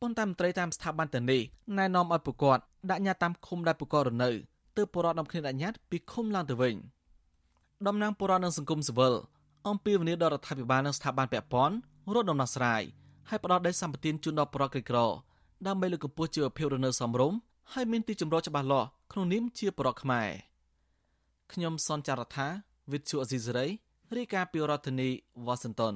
[0.00, 1.42] ប៉ុន្តែមន្ត្រីតាមស្ថាប័នទាំងនេះ
[1.78, 4.30] ណែនាំឲ្យពលរដ្ឋដាក់ញត្តិតាមឃុំដែលពលរដ្ឋរនៅ
[4.76, 6.74] ទើបពលរដ្ឋនាំគ្នាដាក់ញត្តិពីឃុំឡើងទៅវិញ
[7.86, 9.14] តំណាងពលរដ្ឋនិងសង្គមស៊ីវិល
[9.68, 11.76] អំពីវនីដល់រដ្ឋាភិបាលនិងស្ថាប័នពាក់ព័ន្ធ
[12.14, 12.82] រត់ដំណោះស្រាយ
[13.28, 14.98] ហើយផ្ដល់ដីសម្បត្តិជូនដល់ប្រជាក្រីក្រ
[15.66, 17.38] ដើម្បីលើកកម្ពស់ជីវភាពរស់នៅសមរម្យ
[17.72, 20.28] ហើយមានទីជម្រកច្បាស់លាស់ក្នុងនាមជាបរិបទខ្មែរ
[21.52, 22.46] ខ្ញុំសនចាររថា
[22.92, 23.66] វិទ្យុអេស៊ីសរ៉ៃ
[24.16, 25.08] រាយការណ៍ពីរដ្ឋធានី
[25.46, 25.94] វ៉ាស៊ីនតោន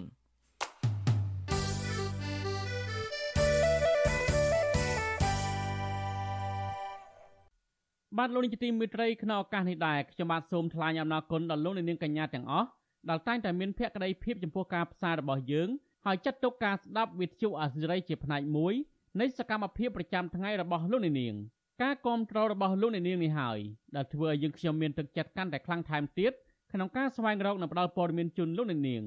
[8.19, 12.69] បាទលោកនាយកទីមេត្រីក្នុងឱកាសនេះដែរខ្ញុំបាទសូមថ្លែងអំណរគុណដល់លោកនាងកញ្ញាទាំងអស់
[13.11, 15.69] ដែលតែងតែមានភក្ដីភាពចំពោះការផ្សាយរបស់យើង
[16.07, 18.75] ហើយចាត់ទុកការស្ដាប់វិទ្យុអាស៊ីសេរីជាផ្នែកមួយ
[19.21, 21.35] នៃសកម្មភាពប្រចាំថ្ងៃរបស់លោកនាង
[21.83, 23.59] ការគ្រប់គ្រងរបស់លោកអ្នកនាងនេះហើយ
[23.97, 26.33] ដែលធ្វើឲ្យយើងខ្ញុំមានទឹកចិត្តកាន់តែខ្លាំងថែមទៀត
[26.73, 29.03] ក្នុងការស្វែងរកនិងផ្តល់ព័ត៌មានជូនលោកអ្នកនាង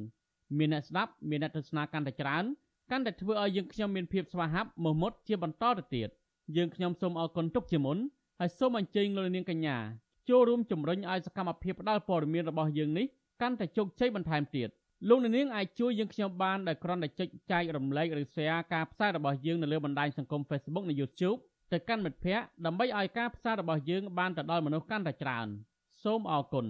[0.58, 2.43] មានអ្នកស្ដាប់មានអ្នកទស្សនាកាន់តែច្រើន
[2.91, 6.10] កាន់តែធ្វើឲ្យយើងខ្ញុំមានភាពស្វាហាប់មោះមុតជាបន្តទៅទៀត
[6.58, 7.97] យើងខ្ញុំសូមអរគុណទុកជាមុន
[8.39, 9.78] ហើយសូមអញ្ជើញលោកនាងកញ្ញា
[10.30, 13.05] ចូលរួមជំរុញឲ្យសកម្មភាពផ្តល់ព័ត៌មានរបស់យើងនេះ
[13.41, 14.70] កាន់តែជោគជ័យបន្ថែមទៀត
[15.06, 21.38] លោកនាងអាចជួយយើងខ្ញុំបានដោយគ្រាន់តែចុចចែករំលែកឬ share ការផ្សាយរបស់យើងនៅលើបណ្ដាញសង្គម Facebook និង YouTube
[21.72, 25.48] ទៅកាន់មិត្តភ័ក្តិដើម្បីឲ្យការផ្សាយរបស់យើងបានទៅដល់មនុស្សកាន់តែច្រើន
[26.04, 26.66] សូមអរគុណ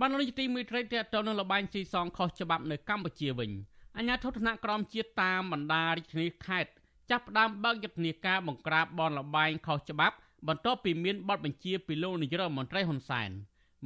[0.00, 3.50] បានលោកទីមួយត្រីតទៅនឹងលបែងស៊ីសងខុសច្បាប់នៅកម្ពុជាវិញ
[3.96, 6.70] អាជ្ញាធរថ្នាក់ក្រមជាតិតាមបណ្ដារាជធានីខេត្ត
[7.10, 10.16] ចាប់ផ្ដើមបើកយុទ្ធនាការបង្ក្រាបបនលបែងខុសច្បាប់
[10.48, 13.30] បន្ទាប់ពីមានបទបញ្ជាពីលោកនាយរដ្ឋមន្ត្រីហ៊ុនសែន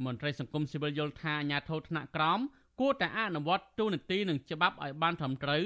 [0.05, 2.39] មន្ត្រីសង្គមស៊ីវិលយល់ថាអាជ្ញាធរថ្នាក់ក្រម
[2.79, 5.63] គួរតែអនុវត្តទូនីតិនិងច្បាប់ឲ្យបានត្រឹមត្រូវ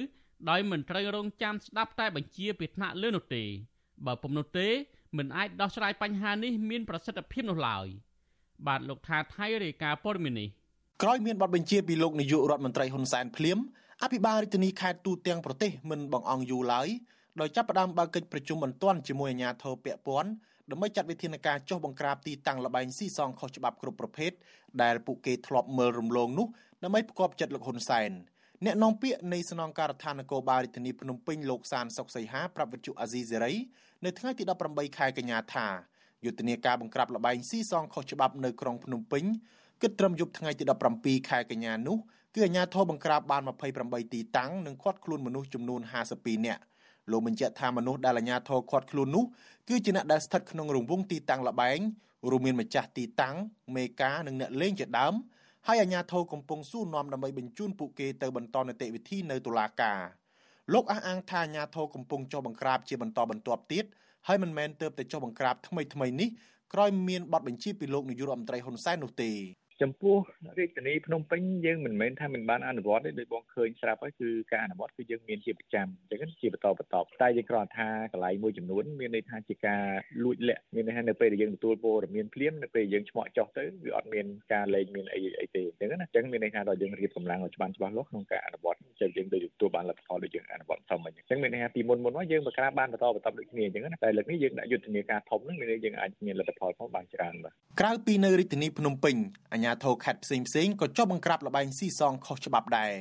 [0.49, 3.43] ដោយមិនត្រូវរងចាំស្ដាប់តែបញ្ជាពីថ្នាក់លើនោះទេ
[4.05, 4.67] បើពុំនោះទេ
[5.17, 7.87] មិនអាចដោះស្រាយបញ្ហានេះមានប្រសិទ្ធភាពនោះឡើយ។
[8.67, 10.49] បាទលោកថាថៃរាយការណ៍ព័ត៌មាននេះ
[11.03, 13.57] ក្រោយមានបទបញ្ជាពីលោកនាយករដ្ឋមន្ត្រីហ៊ុនសែនភ្លាម
[14.03, 16.87] អភិបាលរាជធានីខេត្តទូទាំងប្រទេសមិនបងអង្គយូរឡើយ
[17.39, 20.29] ដោយចាប់ផ្ដើមបើកកិច្ចប្រជុំបន្ទាន់ជាមួយអាជ្ញាធរពាក់ព័ន្ធ
[20.71, 24.31] ដើម្បីចាត់វិធានការចុះបង្ក្រាបទីតាំងលបែងស៊ីសងខុសច្បាប់គ្រប់ប្រភេទ
[24.83, 26.47] ដែលពួកគេធ្លាប់មើលរំលងនោះ
[26.83, 28.11] ដើម្បីផ្គប់ចិត្តលោកហ៊ុនសែន
[28.65, 33.53] អ្នកនាំពាក្យនៃស្នងការដ្ឋាននគរបាលរាជធានីភ្នំពេញលោកសានសុកសីហាប្រាប់វិទ្យុអាស៊ីសេរី
[34.05, 35.67] នៅថ្ងៃទី18ខែកញ្ញាថា
[36.25, 39.23] យុទ្ធនាការបង្ក្រាបលបែងស៊ីសងខុសច្បាប់នៅក្រុងភ្នំពេញ
[39.81, 40.63] គិតត្រឹមយប់ថ្ងៃទី
[40.97, 41.97] 17ខែកញ្ញានោះ
[42.33, 43.41] គឺអាជ្ញាធរបង្ក្រាបបាន
[43.77, 45.81] 28ទីតាំងនិងឃាត់ខ្លួនមនុស្សចំនួន
[46.13, 46.61] 52នាក់
[47.11, 49.23] លោកបញ្ជាក់ថាមនុស្សដែលអាជ្ញាធរឃាត់ខ្លួននោះ
[49.69, 51.79] គឺជាអ្នកដែលស្ថិតក្នុងរង្វង់ទីតាំងលបែង
[52.31, 53.35] រួមមានម្ចាស់ទីតាំង
[53.75, 55.13] មេការនិងអ្នកលេងជាដើម
[55.67, 59.99] ហើយអាជ្ញាធរកំពុងស៊ូនាំដើម្បីបញ្ជូនពួកគេទៅបន្តនីតិវិធីនៅតុលាការ
[60.73, 63.85] លោកអះអាងថាអាជ្ញាធរកំពុងចុះបង្ក្រាបជាបន្តបន្ទាប់ទៀត
[64.27, 66.29] ហើយមិនមែនទៅតែចុះបង្ក្រាបថ្មីថ្មីនេះ
[66.73, 69.31] ក្រោយមានបទបញ្ជាពីលោកនាយករដ្ឋមន្ត្រីហ៊ុនសែននោះទេ
[69.83, 70.15] ចំពោះ
[70.57, 79.83] រាជធានីភ្នំពេញយើងមិនមែនថាមិនបានអនុវត្តទេដោយបងឃើញស្រាប់ហើយគឺការអនុវត្តគឺយើងមានជាប្រចាំអញ្ចឹងជាបន្តបន្តតែយើងគ្រាន់ថាកន្លែងមួយចំនួនមានន័យថាជាការ
[80.23, 99.15] លួចលាក់មានន័យថានៅពេលដែលយើងទទួលព័ត៌មានភ្លាមនៅពេលយើងឆ្មក់ចុះទៅវាអត់មានការលេងមានអីអីទេអញ្ចឹងណាអញ្ចឹងមានន័យថាដល់យើងរៀបកម្លាំងឲ្យច្បាស់ច្បាស់លាស់ក្នុងការអនុវត្តចឹងយើងដូចទទួលបានលទ្ធផលដូចយើងអនុវត្តសមអញ្ចឹងមានន័យថាពីមុនមុនមកយើងបក្រាបបានបន្តបន្តដូចគ្នាអញ្ចឹងណាតែលើកនេះយើងដាក់យុទ្ធនាការធំហ្នឹងមានន័យយើងអាចមានលទ្ធផលផងបានច្រើនបាទ ក្រៅពីនៅរាជធានីភ្នំពេញ
[99.53, 102.93] អាជ្ញាធរខេត្តផ្សេងផ្សេងក៏ចុះបង្ក្រាបលបែងស៊ីសងខុសច្បាប់ដែរ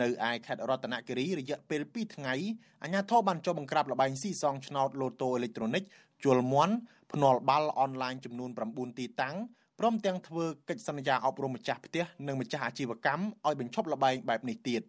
[0.00, 2.34] នៅឯខេត្តរតនគិរីរយៈពេល2ថ្ងៃ
[2.82, 5.82] អាជ្ញាធរបានចុះបង្ក្រាបលបែងស៊ីសងឆ្នោតលូតូអេឡិចត្រូនិក
[6.24, 6.74] ជលមន់
[7.12, 9.36] ភ្នាល់បាល់អនឡាញចំនួន9ទីតាំង
[9.78, 14.82] ព្រមទាំងធ្វើកិច្ចសន្យាអប់រំម្ចាស់ផ្ទះនិងម្ចាស់អាជីវកម្មឲ្យបញ្ឈប់លបែងបែបនេះទៀត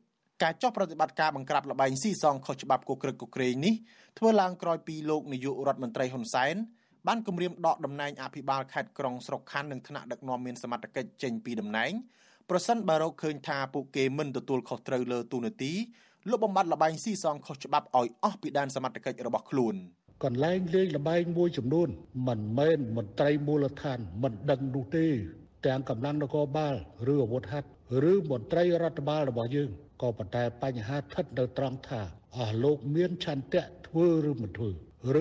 [0.44, 3.74] ការចុះប្រតិបត្តិការបង្ក្រាបលបែងស៊ីសងខុសច្បាប់គូក្រឹកគូក្រែងនេះ
[4.18, 6.56] ធ្វើឡើងក្រោយពីលោកនាយករដ្ឋមន្ត្រីហ៊ុនសែន
[7.08, 11.92] បានគម្រាមដកតំណែងអភិបាលខេត្តក្រុងស្រុកខណ្ឌនិងថ្នាក់ដឹកនាំមានសមត្ថកិច្ចចេញពីតំណែង
[12.50, 15.74] ប្រសិនបើរកឃើញថាពួកគេមិនទទួលខុសត្រូវលើទូនាទី
[16.30, 19.76] លុបបំបាត់លបែងស៊ីសងខុសច្បាប់ឲ្យអស់ពីដែនសមត្ថកិច្ចរបស់ខ្លួន
[20.24, 21.90] កន្លែងលេងលបែងមួយចំនួន
[22.28, 25.08] មិនមែនមន្ត្រីមូលដ្ឋាន មិនដឹងនោះទេ
[25.66, 26.76] ទាំងកម្លាំងនគរបាល
[27.14, 27.70] ឬអាវុធហត្ថ
[28.12, 29.70] ឬមន្ត្រីរដ្ឋបាលរបស់យើង
[30.02, 32.02] ក៏ប៉ុន្តែបញ្ហាស្ថិតនៅត្រង់ថា
[32.38, 34.72] អស់លោកមានឆន្ទៈធ្វើឬមិនធ្វើ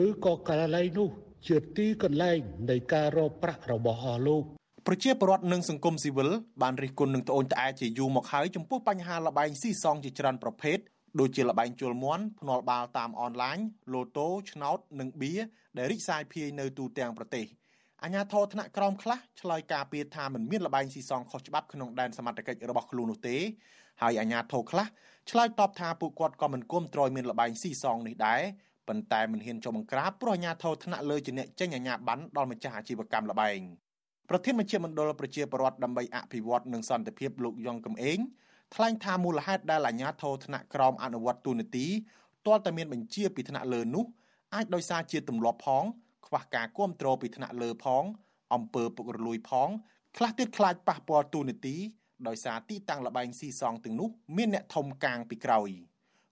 [0.03, 1.09] ឬក៏កន្លែងនោះ
[1.49, 2.39] ជាទីកន្លែង
[2.71, 4.43] នៃការរកប្រាក់របស់អស់លោក
[4.87, 6.31] ប្រជាពលរដ្ឋនិងសង្គមស៊ីវិល
[6.63, 10.79] បានរិះគន់នឹងត្អូញត្អែជាយូរមកហើយចំពោះបញ្ហាលបែងស៊ីសងជាច្រើនប្រភេទ
[11.21, 13.59] ដូចជាលបែងជលមន់ភ្នាល់បាល់តាមអនឡាញ
[13.93, 15.33] លូតូឆ្នោតនិងបៀ
[15.77, 17.47] ដែលរីកសាយភាយនៅទូទាំងប្រទេស
[18.03, 23.37] អាញាធរថ្នាក់ក្រោមខ្លះឆ្លើយការពីថាមិនមានលបែងស៊ីសងខុសច្បាប់ក្នុងដែនសមត្ថកិច្ចរបស់ខ្លួននោះទេ
[24.03, 24.87] ហើយអាញាធរខ្លះ
[25.31, 28.43] ឆ្លើយតបថាពួកគាត់ក៏មិនគុំត្រយមានលបែងស៊ីសងនេះដែរ
[28.89, 33.61] ប៉ុន្តែមិនហ៊ានចុះបង្ក្រាបព្រោះអាញាធរថ្នាក់លើជាអ្នកចេញអាជ្ញាប័ណ្ណដល់ម្ចាស់អាជីវកម្មលបែង
[34.29, 38.19] ប្រធានមជ្ឈមណ្ឌលប្រជាពលរដ្ឋដើម្បីអភិវឌ្ឍនិងសន្តិភាពលោកយ៉ងកំឯង
[38.75, 41.87] ថ្លែងថាមូលហេតុដែលអាជ្ញាធរថ្នាក់ក្រោមអនុវត្តទូនាទី
[42.47, 44.05] ទាល់តែមានបញ្ជាពីថ្នាក់លើនោះ
[44.55, 45.85] អាចដោយសារជាទម្លាប់ផង
[46.27, 48.05] ខ្វះការគ្រប់គ្រងពីថ្នាក់លើផង
[48.55, 49.69] អំពើពុករលួយផង
[50.17, 51.77] ខ្លះទៀតខ្លាចប៉ះពាល់ទូនាទី
[52.29, 55.69] ដោយសារទីតាំងលបែងស៊ីសងទាំងនោះមានអ្នកធំកាងពីក្រោយ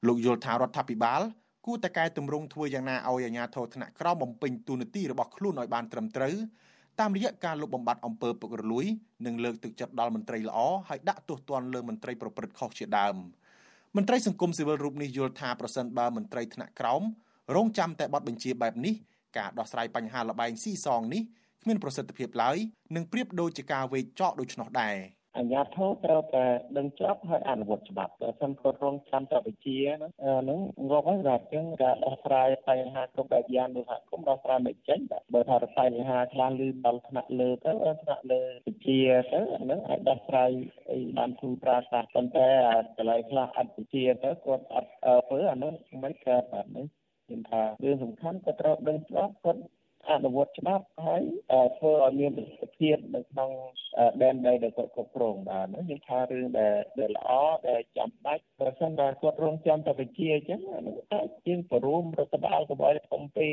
[0.07, 1.23] លោកយល់ថារដ្ឋាភិបាល
[1.67, 6.35] គួរតែកែតម្រង់ធ្វើយ៉ាងណាឲ្យអាជ្ញាធរថ្នាក់ក្រោមបំពេញទូនាទីរបស់ខ្លួនឲ្យបានត្រឹមត្រូវ
[7.01, 8.87] តាមរយៈការលុបបំបាត់អំពើពុករលួយ
[9.27, 10.59] និងលើកទឹកចិត្តដល់មន្ត្រីល្អ
[10.89, 13.17] ហើយដាក់ទោសទណ្ឌលើមន្ត្រីប្រព្រឹត្តខុសជាដើម
[13.97, 17.03] មន្ត្រីសង្គមស៊ីវិលរូបនេះយល់ថាប្រសិនបើមន្ត្រីថ្នាក់ក្រោម
[17.57, 18.95] រងចាំតែបទបញ្ជាបែបនេះ
[19.39, 21.23] ការដោះស្រាយបញ្ហាលបែងស៊ីសងនេះ
[21.63, 22.57] គ្មានប្រសិទ្ធភាពឡើយ
[22.97, 24.97] និងប្រៀបដូចជាការវេកចោលដូច្នោះដែរ។
[25.37, 30.61] អាជ្ញាធរត្រូវតែដឹងច្បាប់ហើយអនុវត្តច្បាប់បើសិនគាត់រងចាំតែវិជាហ្នឹង
[30.91, 37.73] ងាប់ហើយបាទអញ្ចឹងការដោះស្រាយបញ្ហាគ្រប់បែបយ៉ាងនោះសហគមន៍ដោះស្រាយមិនចេញបាទបើថាបញ្ហាខ្លះលឺដល់ថ្នាក់លើទៅ
[38.03, 39.01] ថ្នាក់លើវិជា
[39.33, 40.51] ទៅអាហ្នឹងអាចដោះស្រាយ
[40.91, 42.49] អីបានធូរប្រាសាប៉ុន្តែ
[42.97, 44.91] កន្លែងខ្លះអត់វិជាទៅគាត់អត់
[45.29, 46.87] ធ្វើអាហ្នឹងមិនកើតបាទនេះ
[47.27, 49.61] ខ្ញុំថារឿងសំខាន់គាត់ត្រូវដឹងច្បាប់គាត់
[50.11, 51.23] អនុវត្តច្បាប់ហើយ
[51.79, 53.51] ធ្វើឲ្យមានប្រសិទ្ធភាពនៅក្នុង
[54.23, 57.31] ដែនដីដែលគាត់គ្រប់គ្រងបានហ្នឹងយើងថារឿងដែលដែលល្អ
[57.69, 63.53] ដែលចាំបាច់បើសិនតែគាត់រងចាំតែវិជាអញ្ចឹងហ្នឹងតែជាងបរួមរដ្ឋបាលកុំឲ្យធំពេក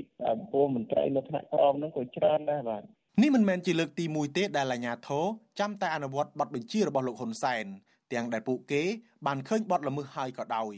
[0.51, 2.83] ពលមន្ត្រីនៅថ្នាក់ក្រោមហ្នឹងក៏ច្រើនដែរបាទ
[3.21, 5.25] នេះមិនមែនជាលើកទី1ទេដែលអាជ្ញាធរ
[5.59, 7.65] ចាំតែអនុវត្តបទបញ្ជារបស់លោកហ៊ុនសែន
[8.13, 8.83] ទាំងដែលពួកគេ
[9.27, 10.73] បានឃើញបទល្មើសហើយក៏ដោយ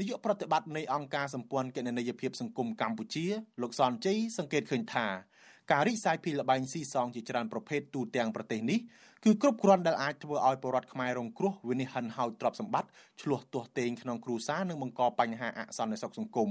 [0.00, 3.26] នាយកប្រតិបត្តិនៃអង្គការសម្ព័ន្ធគណនេយ្យភាពសង្គមកម្ពុជា
[3.62, 5.06] លោកសនជ័យសង្កេតឃើញថា
[5.72, 8.78] ការរីកសាយពីលបែងស៊ីសងជាច្រើនប្រភេទទូទាំងប្រទេសនេះ
[9.24, 12.90] គឺគ្រប់គ្រាន់ដែលអាចធ្វើឲ្យពលរដ្ឋខ្មែររងគ្រោះវិនិច្ឆ័យហិនហោចទ្រព្យសម្បត្តិ
[13.22, 16.50] ឆ្លោះទាស់ទែងក្នុងគ្រួសារនិងបង្កបញ្ហាអសន្តិសុខសង្គម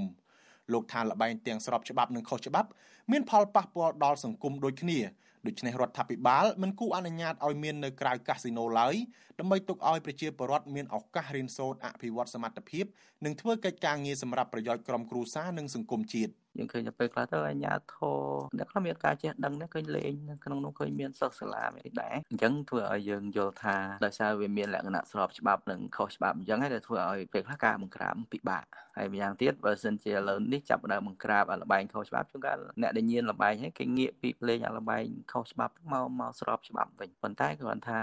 [0.73, 2.69] លោកថាលបែងទាំងស្របច្បាប់និងខុសច្បាប់
[3.12, 4.99] មានផលប៉ះពាល់ដល់សង្គមដូចគ្នា
[5.47, 8.95] ដូច្នេះរដ្ឋាភិបាលមិនគួរអនុញ្ញាតឲ្យមាននៅក្រៅកាស៊ីណូឡើយ
[9.39, 12.86] ដើម្បីទុកឲ្យប្រជាពលរដ្ឋមានឱកាសរៀនសូត្រអភិវឌ្ឍសមត្ថភាព
[13.26, 18.20] និងធ្វើកិច្ចការងារសម្រាប់ប្រយោជន៍ក្រុមគ្រួសារនិងសង្គមជាតិយើងឃើញទៅពេលខ្លះទៅអាញាធរ
[18.58, 20.14] អ្នកខ្លះមានការចេះដឹងនេះឃើញលេង
[20.45, 28.66] ក្នុងនោះឃើញមានសិស្សសាលាមានដែរអញ្ចឹងធ្វើឲ្យយើងយល់ថាដោយសារវាមានលក្ខណៈស្របច្បាប់និងខុសច្បាប់អញ្ចឹងហើយដែលធ្វើឲ្យពេលខ្លះការបង្ក្រាបពិបាក
[28.97, 37.99] ហើយម្យ៉ាងទៀតបើសិនជាឥឡូវនេះចាប់ដើមបង្ក្រាបអាលបែងខុសច្បាប់ជួនកាលអ្នកដែលញៀនលបែងហើយគេងាកពីលេងអាលបែងខុសច្បាប់មកមកស្របច្បាប់វិញប៉ុន្តែគ្រាន់ថា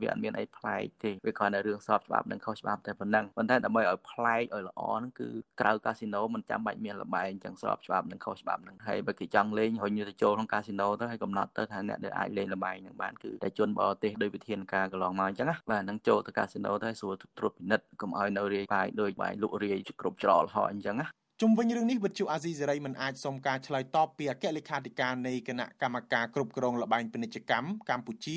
[0.00, 5.28] វាអត់មានអីប្លែកទេវាគ្រាន់តែរឿងស្របច្បាប់និងខុសច្បាប់តែប៉ុណ្ណឹងប៉ុន្តែដើម្បីឲ្យប្លែកឲ្យល្អហ្នឹងគឺ
[5.60, 21.06] ក្រៅកាស៊ីណូមិនចាំបាច់មានលបែងចឹងស្របច្បាប់និងខុសច្បាប់ហ្នឹងហើយបើគេចង់លេងរុញទៅចូលក្នុងកាស៊ីណូទៅហើយកំណត់ទៅថាអ្នកដែលអាចលេងលបែងហ្នឹងបានគឺតែជនបរទេសដោយវិធានការកន្លងមកអញ្ចឹងណាបាទហ្នឹងចូលទៅកាស៊ីណូទៅស្រួលត្រួតពិនិត្យកុំឲ្យនៅរាយបាយដោយបាយលក់រាយគ្រប់ច្រកល្ហកអញ្ចឹងណា
[21.44, 28.36] ជុំវិញរឿងនេះវិទ្យុអាស៊ីសេរីមិនអាចសុំការឆ្លើយតបពីអគ្គលេខាធិការនៃគណៈកម្មការគ្រប់គ្រងលបែងពាណិជ្ជកម្មកម្ពុជា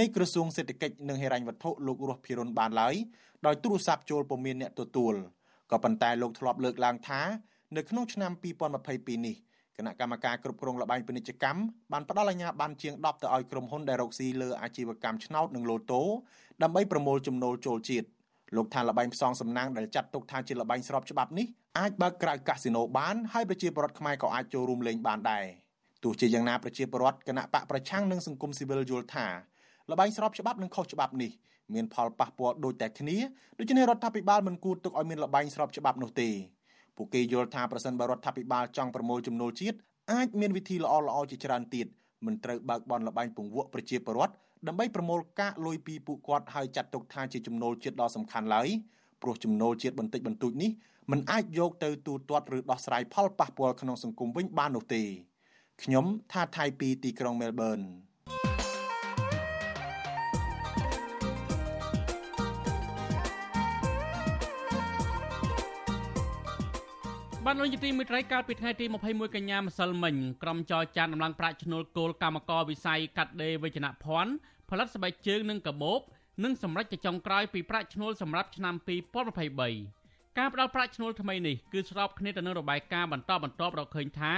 [0.00, 2.94] នៃក្រសួងសេដ្ឋកិច្ចនិងហិរញ្ញវត្ថុលោករស់ភិរុនបានឡើយ
[3.46, 5.14] ដោយទូរស័ព្ទចូលពុំមានអ្នកទទួល
[5.70, 7.22] ក៏ប៉ុន្តែលោកធ្លាប់លើកឡើងថា
[7.76, 8.32] នៅក្នុងឆ្នាំ
[8.78, 9.36] 2022នេះ
[9.76, 11.60] គណៈកម្មការគ្រប់គ្រងលបែងពាណិជ្ជកម្ម
[11.92, 16.02] បានផ្ដល់អាជ្ញាប័ណ្ណជាង10ទៅឲ្យក្រុមហ៊ុនដែលរកស៊ីលើអាជីវកម្មឆ្នោតនិងលូតូ
[16.62, 18.06] ដើម្បីប្រមូលចំណូលចូលជាតិ
[18.54, 21.46] លោកថាលបែងផ្សងសំណាងដែលចាត់ទុកថាជាលបែងស្របច្បាប់នេះ
[21.78, 25.44] អាចបើកក្រៅកាស៊ីណូបានហើយប្រជាពលរដ្ឋខ្មែរក៏អាចចូលរួមលេងបានដែរ
[26.04, 29.26] ទោះជាយ៉ាងណាប្រជាពលរដ្ឋគណៈបកប្រឆាំងនិងសង្គមស៊ីវិលយល់ថា
[29.90, 31.30] លបែងស្របច្បាប់និងខុសច្បាប់នេះ
[31.74, 33.16] មានផលប៉ះពាល់ដូចតែគ្នា
[33.58, 36.28] ដូច្នេះរដ្ឋាភិបាលមិនគួរទុកឲ្យមានលបែងស្របច្បាប់នោះទេ
[36.96, 39.76] ពួកគេយល់ថាប្រសិនបើរដ្ឋាភិបាលចង់ប្រមូលចំណូលជាតិ
[40.12, 41.86] អាចមានវិធីល្អៗជាច្រើនទៀត
[42.26, 44.34] មិនត្រូវបើកបនលបែងពង្វក់ប្រជាពលរដ្ឋ
[44.68, 48.68] ដើម្បីប្រមូលកាកលុយពីពួកគាត់ហើយចាត់ទុកថាជាចំណូលជាតិដ៏សំខាន់ឡើយ
[49.22, 50.70] ព្រោះចំណូលជាតិបន្តិចបន្តួចនេះ
[51.10, 55.02] มันអាចយកទៅទូទាត់ឬដោះស្រាយផលប៉ះពាល់ក្នុងសង្គមវិញបាននោះទេ
[55.82, 57.80] ខ្ញុំថាថៃពីទីក្រុងមែលប៊ន
[67.48, 74.32] បានលោកយទីមេត្រីកាលពីថ្ងៃទី21កញ្ញាម្សិលមិញក្រុមចរចានដំឡើងប្រាក់ឈ្នួលគោលកម្មករវិស័យកាត់ដេរវិជ្ជភ័ណ្ឌ
[74.70, 76.00] ផលិតស្បែកជើងនិងកាបូប
[76.44, 78.74] និងសម្រាប់ចុងក្រោយពីប្រាក់ឈ្នួលសម្រាប់ឆ្នាំ
[79.56, 84.32] 2023ការផ្ដល់ប្រាក់ឈ្នួលថ្មីនេះគឺស្របគ្នាទៅនឹងរបាយការណ៍បន្តបន្ទាប់រកឃើញថា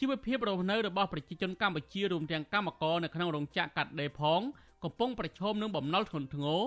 [0.00, 4.40] ជីវភាពរស់នៅរបស់ប្រជាជនកម្ពុជារួមទាំងកម្មករនៅក្នុងរោងចក្រកាត់ដេរផង
[4.84, 6.62] កំពុងប្រឈមនឹងបំណុលធ្ងន់ធ្ងរ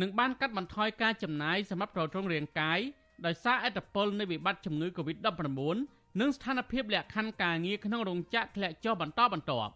[0.00, 2.80] និងបានកាត់បន្ថយការចំណាយសម្រាប់ទ្រទ្រង់រាងកាយ
[3.26, 5.76] ដោយសារអត្តពលនៃវិបត្តិជំងឺ Covid-19
[6.20, 9.72] និងស្ថានភាពលក្ខខណ្ឌការងារក្នុងរោងចក្រធ្លាក់ចុះបន្តបន្ទាប់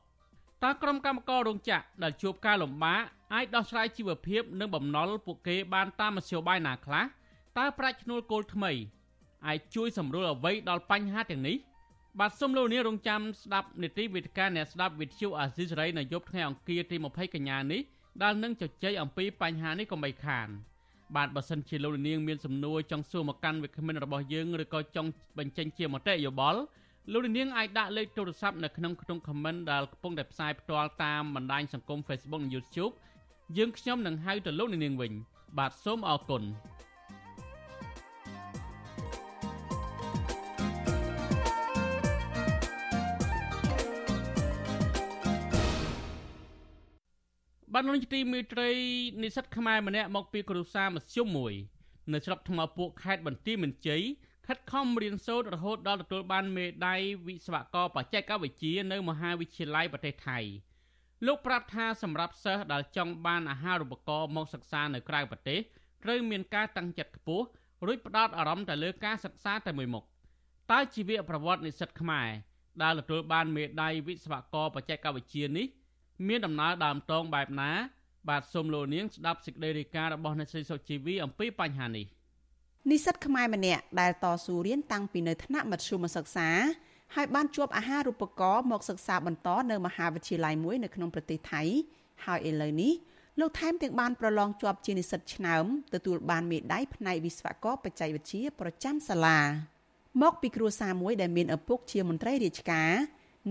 [0.64, 3.00] តើក្រុមកម្មកររោងចក្រដែលជួបការលំបាក
[3.34, 7.04] អាចដោះស្រាយជីវភាពនិងបំណុលពួកគេបានតាមមធ្យោបាយណាខ្លះ
[7.58, 8.72] តើប្រាក់ឈ្នួលគោលថ្មី
[9.46, 11.56] អាចជួយសម្រួលអ្វីដល់បញ្ហាទាំងនេះ
[12.20, 17.80] បាទសូមលោកនាងរងចាំស្ដាប់នីតិវិទ្យាអ្នកស្ដាប់វិទ្យុអាស៊ីសេរីនៅយប់ថ្ងៃអង្គារទី20កញ្ញានេះ
[18.22, 20.48] ដែលនឹងជជែកអំពីបញ្ហានេះកុំបីខាន
[21.16, 26.60] បាទបើសិនជាលោកនាងមានសំណួរចង់សួរមកកាន់វិក្កាមិនរបស់យើងឬក៏ចង់បញ្ចេញជាមតិយោបល់
[27.12, 32.92] លោកនាងអាចដាក់លេខទូរស័ព្ទនៅក្នុងក្នុង comment ដែលកំពុងតែផ្សាយផ្ទាល់តាមបណ្ដាញសង្គម Facebook និង YouTube
[33.56, 35.12] យើងខ្ញុំនឹងហៅទៅលោកនាងវិញ
[35.58, 36.42] បាទសូមអរគុណ
[47.74, 48.70] បានលោកទីមេត្រី
[49.22, 51.54] និស្សិតខ្មែរម្នាក់មកពីគ្រួសារមធ្យមមួយ
[52.12, 54.02] នៅស្រុកថ្មពួកខេត្តបន្ទាយមានជ័យ
[54.46, 60.38] ខិតខំរៀនសូត្ររហូតដល់ទទួលបានមេដាយវិស្វករបច្ចេកវិទ្យានៅមហាវិទ្យាល័យប្រទេសថៃ
[61.26, 65.60] លោកប្រាប់ថាសម្រាប់សិស្សដែលចង់បានអាហារូបករណ៍មកសិក្សានៅក្រៅប្រទេស
[66.04, 67.46] ត្រូវមានការតាំងចិត្តខ្ពស់
[67.86, 70.04] រួចផ្ដោតអារម្មណ៍តែលើការសិក្សាតែមួយមុខ
[70.72, 72.28] តើជីវប្រវត្តិនិស្សិតខ្មែរ
[72.82, 75.66] ដែលទទួលបានមេដាយវិស្វករបច្ចេកវិទ្យានេះ
[76.26, 77.72] មានដំណើរដើមតងបែបណា
[78.28, 82.06] បាទសូមលោកនាងស្ដាប់សេចក្តីរាយការណ៍របស់អ្នកស្រីសុជីវីអំពីបញ្ហានេះ
[82.90, 86.48] និស្សិតខ្មែរម្នាក់ដែលតស៊ូរៀនតាំងពីនៅថ្នាក់មធ្យមសិក្សា
[87.14, 91.62] ហើយបានជាប់អាហារូបករណ៍មកសិក្សាបន្តនៅមហាវិទ្យាល័យមួយនៅក្នុងប្រទេសថៃ
[92.24, 92.92] ហើយឥឡូវនេះ
[93.40, 95.64] លោកថែមទាំងបានប្រឡងជាប់ជានិស្សិតឆ្នើម
[95.94, 99.40] ទទួលបានមេដាយផ្នែកវិស្វករបច្ចេកវិទ្យាប្រចាំសាលា
[100.22, 102.92] មកពីគ្រួសារមួយដែលមានឪពុកជាមន្ត្រីរាជការ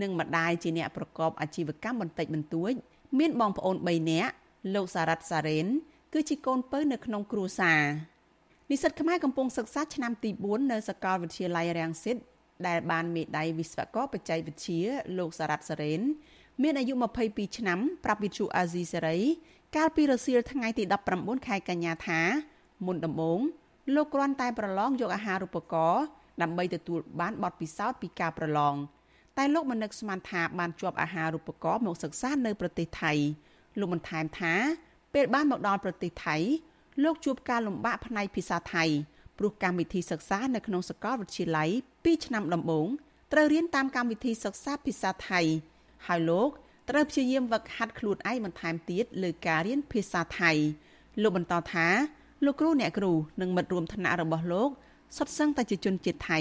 [0.02, 2.74] និងម្ដាយជាអ្នកប្រកបអាជីវកម្មបន្តិចបន្តួច
[3.20, 4.34] មានបងប្អូន3នាក់
[4.76, 5.68] លោកសារ៉ាត់សារ៉េន
[6.14, 7.82] គឺជាកូនពៅនៅក្នុងគ្រួសារ
[8.72, 12.18] និស្សិតខ្មែរកំពុងសិក្សាឆ្នាំទី4នៅសាកលវិទ្យាល័យរាំងសិត
[12.68, 14.82] ដែលបានមេដាយវិស្វករបច្ចេកវិទ្យា
[15.18, 16.02] លោកសារ៉ាត់សារ៉េន
[16.64, 16.94] មានអាយុ
[17.26, 19.20] 22ឆ្នាំប្រាប់វិទ្យុអាស៊ីសេរី
[19.76, 20.84] កាលពីរសៀលថ្ងៃទី
[21.16, 22.22] 19ខែកញ្ញាថា
[22.86, 23.40] មុនដំបូង
[23.96, 26.04] លោកគ្រាន់តែប្រឡងយកអាហារូបករណ៍
[26.42, 28.76] ដើម្បីទទួលបានបទពិសោធន៍ពីការប្រឡង
[29.38, 33.12] តែលោកមិននឹកស្មានថាបានជាប់អាហារូបករណ៍មកសិក្សានៅប្រទេសថៃ
[33.80, 34.54] លោកបន្ថែមថា
[35.14, 36.36] ពេលបានមកដល់ប្រទេសថៃ
[37.04, 38.84] លោកជួបការលំបាកផ្នែកភាសាថៃ
[39.38, 42.88] ព្រោះកម្មវិធីសិក្សានៅក្នុងសាកលវិទ្យាល័យ2ឆ្នាំដំបូង
[43.34, 45.42] ត្រូវរៀនតាមកម្មវិធីសិក្សាភាសាថៃ
[46.08, 46.50] ហើយលោក
[46.90, 50.52] ត្រូវព្យាយាមវឹកហាត់ខ្លួនឯងបន្ថែមទៀតលើការរៀនភាសាថៃ
[51.22, 51.88] លោកបន្តថា
[52.46, 54.70] លោកគ្រូអ្នកគ្រូនិងមិត្តរួមថ្នាក់របស់លោក
[55.18, 56.40] សុទ្ធសឹងតែជាជនជាតិថៃ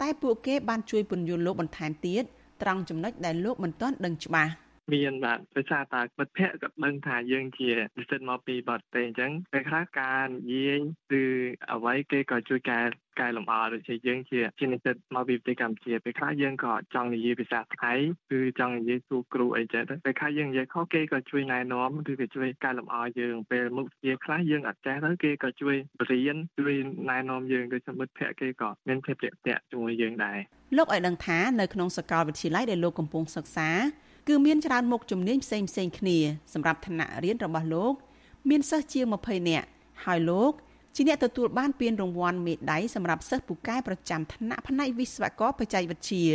[0.00, 2.24] តែពួកគេបានជួយពន្យល់លោកបន្ថែមទៀត
[2.62, 4.52] ត្រង់ចំណុចដែលលោកមិនទាន់ដឹងច្បាស់
[4.94, 10.80] មានបាទដោយសារតែមិត្តភ័ក្តិក៏ដឹងថាយើងជានិស្សិតមកពីបរទេសអញ្ចឹងពេលខ្លះការនិយាយ
[11.20, 11.24] ឬ
[11.72, 12.80] អ្វីគេក៏ជួយកែ
[13.20, 17.92] កែលម្អដូចជាយើងជាជានិស្សិតមកពីប្រទេសកម្ពុជាពេលខ្លះយើងក៏ចង់និយាយភាសាថៃ
[18.30, 26.74] គឺចង់និយាយសួរគ្រូអីចឹងទៅពេលខ្លះយើងនិយាយខុសគេក៏ជួយណែនាំឬក៏ជួយកែលម្អយើងពេលមុខជាខ្លះយើងអត់ចេះទៅគេក៏ជួយបរៀនជួយ
[27.10, 29.16] ណែនាំយើងដោយសម្បត្តិភ័ក្រគេក៏មានភាព
[29.46, 30.38] តាក់ទងជាមួយយើងដែរ
[30.76, 33.70] លោកឲ្យដឹងថានៅក្នុងសាកលវិទ្យាល័យដែលលោកកំពុងសិក្សា
[34.28, 36.16] គឺមានច្រើនមុខជំនាញផ្សេងផ្សេងគ្នា
[36.54, 37.94] សម្រាប់ឋានៈរៀនរបស់លោក
[38.48, 39.66] មានសិស្សជាង20នាក់
[40.04, 40.52] ហើយលោក
[40.96, 46.26] ជាអ្នកទទួលបានពានរង្វាន់មេដាយសម្រាប់សិស្សពូកែប្រចាំថ្នាក់ផ្នែកវិស្វករបច្ចេកវិទ្យា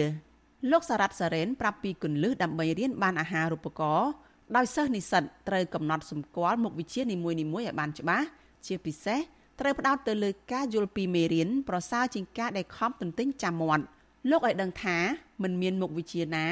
[0.71, 4.09] លោកសារ៉ាត់សារ៉េនប្រាប់ពីគន្លឹះដើម្បីរៀនបានអាហារូបករណ៍
[4.55, 8.25] ដោយសិស្សនិស្សិតត្រូវកំណត់សម្គាល់មុខវិជ្ជានីមួយៗឲ្យបានច្បាស់
[8.65, 9.19] ជាពិសេស
[9.59, 13.83] ត្រូវផ្ដោតទៅលើការយល់ពីមេរៀនប្រសើរជាងការដែលខំទន្ទិញចាំមាត់
[14.29, 14.97] លោកឲ្យដឹងថា
[15.43, 16.47] មិនមានមុខវិជ្ជាណា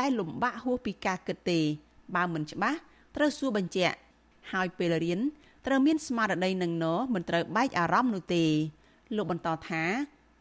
[0.00, 1.60] ដែលលំបាកហួសពីការគិតទេ
[2.16, 2.78] បើមិនច្បាស់
[3.16, 3.96] ត្រូវសួរបញ្ជាក់
[4.52, 5.20] ហើយពេលរៀន
[5.66, 8.44] ត្រូវមានស្មារតីនឹងណមិនត្រូវបែកអារម្មណ៍នោះទេ
[9.16, 9.82] លោកបន្តថា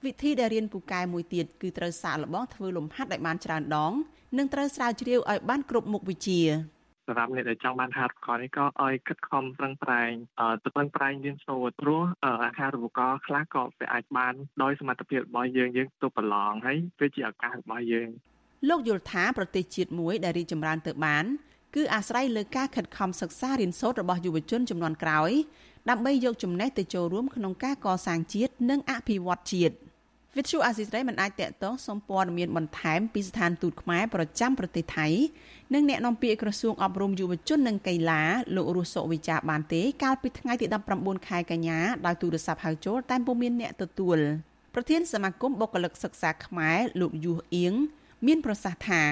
[0.06, 3.94] វិធីដែលរៀនពូកែមួយទៀតគឺត្រូវសាកល្បងធ្វើលំហាត់ឲ្យបានច្រើនដង
[4.38, 6.42] និងត្រូវស្រាវជ្រាវឲ្យបានគ្រប់មុខវិជ្ជា
[7.08, 10.12] សម្រាប់អ្នកដែលចង់បានហាត់កនេះក៏ឲ្យខិតខំប្រឹងប្រែង
[10.64, 14.34] ទៅប្រឹងប្រែងរៀនសូត្រព្រោះអាហារូបករណ៍ខ្លះក៏វាអាចបាន
[14.64, 18.10] ដោយសមត្ថភាពរបស់យើងយើងទៅប្រឡងហើយវាជាឱកាសរបស់យើង
[18.70, 21.26] លោកយល់ថាប្រទេសជាតិមួយដែលរីកចម្រើនទៅបាន
[21.76, 25.32] គឺអាស្រ័យលើការខិតខំសិក្សារៀនសូត្ររបស់យុវជនចំនួនក្រោយ
[25.90, 29.76] ដើម្បីយកចំណេះទៅចូលរួមក្នុងការកសាងជាតិនិងអភិវឌ្ឍជាតិ
[30.38, 35.08] វិទ្យុអាស៊ីសេរីមិនអាចតកតងសំព័ត៌មានបន្ថែមពីស្ថានទូតខ្មែរប្រចាំប្រទេសថៃ
[35.74, 38.22] និងអ្នកនាំពាក្យក្រសួងអប់រំយុវជននិងកីឡា
[38.56, 40.66] លោករស់សុវិចាបានទេកាលពីថ្ងៃទី
[40.98, 44.18] 19ខែកញ្ញាដោយទូរស័ព្ទហៅចូលតែពុំមានអ្នកទទួល
[44.74, 47.74] ប្រធានសមាគមបុគ្គលិកសិក្សាខ្មែរលោកយុះអៀង
[48.28, 49.04] មានប្រសាសន៍ថា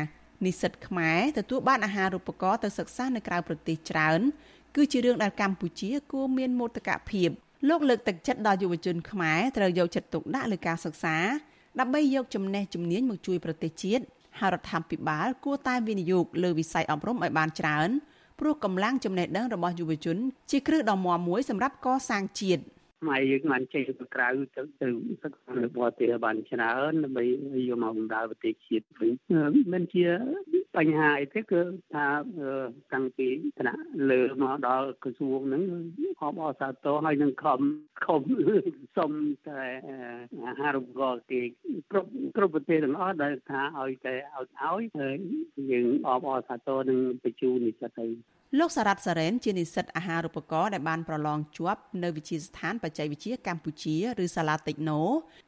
[0.46, 4.20] និស្សិតខ្មែរទទួលបានអាហារូបករណ៍ទៅសិក្សានៅក្រៅប្រទេសច្រើន
[4.76, 7.30] គឺជារឿងដែលកម្ពុជាគួរមានមោទកភាព
[7.70, 11.18] លោកលើកទឹកចិត្តដល់យុវជនខ្មែរត្រូវយកចិត្តទុកដាក់លើការសិក្សា
[11.80, 14.04] ដើម្បីយកចំណេះជំនាញមកជួយប្រទេសជាតិ
[14.40, 17.90] ហើយរដ្ឋាភិបាលគួរតែវិនិយោគលើវិស័យអប់រំឲ្យបានច្រើន
[18.40, 20.18] ព្រោះកម្លាំងចំណេះដឹងរបស់យុវជន
[20.52, 22.64] ជាគ្រឹះដ៏មាំមួយសម្រាប់កសាងជាតិ
[23.00, 24.88] ខ្មែរយើងបានចេញទៅក្រៅទៅទៅ
[25.24, 27.24] សិក្សានៅបរទេសបានច្រើនដើម្បី
[27.70, 29.12] យកមកបម្រើប្រទេសជាតិវិញ
[29.74, 30.08] មិនជា
[30.78, 31.62] បញ្ហាអីទេគឺ
[31.94, 32.08] ថា
[32.94, 33.28] តាំងពី
[33.60, 33.82] ថ្នាក់
[34.12, 35.64] លើមកដល់ក្រសួងហ្នឹង
[36.22, 37.62] អបអរសាទរហើយនឹងខំ
[38.06, 38.22] ខំ
[38.98, 39.12] សុំ
[39.48, 39.62] តែ
[40.46, 41.42] អាហារូបករណ៍គេ
[41.92, 44.82] គ្រប់គ្រប់ប្រទេសទាំងអស់ដែលថាឲ្យតែឲ្យឲ្យ
[45.72, 48.08] យើងអបអរសាទរនឹងបញ្ជូននិស្សិតទៅ
[48.58, 55.02] លោកសារ៉ាត់សារ៉ែនជានិស្សិតអាហារូបករណ៍ដែលបានប្រឡងជាប់នៅវិទ្យាស្ថានបច្ចេកវិទ្យាកម្ពុជាឬសាលាតិចណូ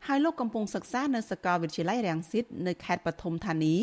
[0.07, 3.75] ហើយលោកកំពុងសិក្សានៅសាកលវិទ្យាល័យរាំងស៊ីតនៅខេត្តបឋមធានី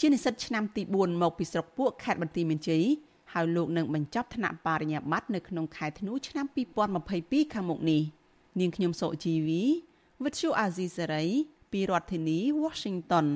[0.00, 2.84] ជានិស្សិតឆ្នាំទី4មកពីស្រុកពួកខេត្តបន្ទាយមានជ័យ
[3.32, 6.46] ហើយលោកនឹងបញ្ចប់ថ្នាក់បរិញ្ញាបត្រនៅក្នុងខែធ្នូឆ្នាំ
[7.00, 8.02] 2022ខាងមុខនេះ
[8.60, 9.62] នាងខ្ញុំសុជីវី
[10.24, 11.24] វិទ្យុអាស៊ីសេរី
[11.72, 13.26] ពីរដ្ឋធានី Washington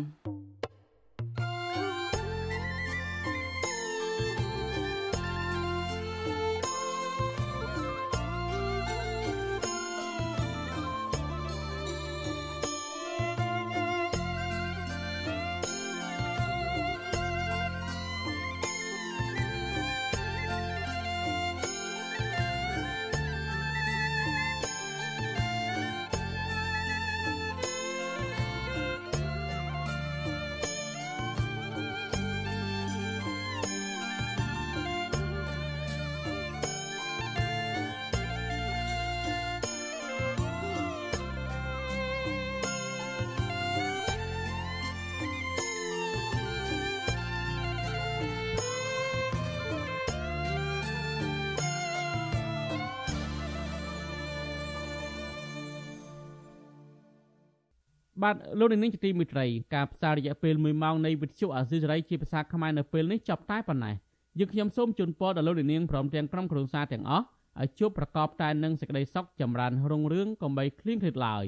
[58.24, 63.94] បាទលោកនាងជាទីមេត្រីការផ្សាយរយៈពេល1ម៉ោងនៃវិទ្យុអាស៊ីសេរីជាភាសាខ្មែរនៅពេលនេះចប់តែប៉ុណ្ណេះ
[64.38, 67.24] យើងខ្ញុំសូមជូនពរដល់លោកនាងព្រមទាំងក្រុមគ្រួសារទាំងអស់
[67.60, 71.44] ឲ្យជួបប្រកបតែនឹងសេចក្តីសុខចម្រើនរុងរឿងកុំបីឃ្លៀងឃ្លាតឡើយ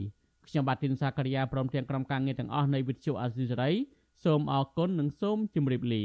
[0.47, 3.71] ខ្ញុំបាទទីនសាករិយាព្រមទាំងក្រុមការងារទាំងអស់នៃវិទ្យុអាស៊ីសេរី
[4.25, 6.05] សូមអរគុណនិងសូមជម្រាបលា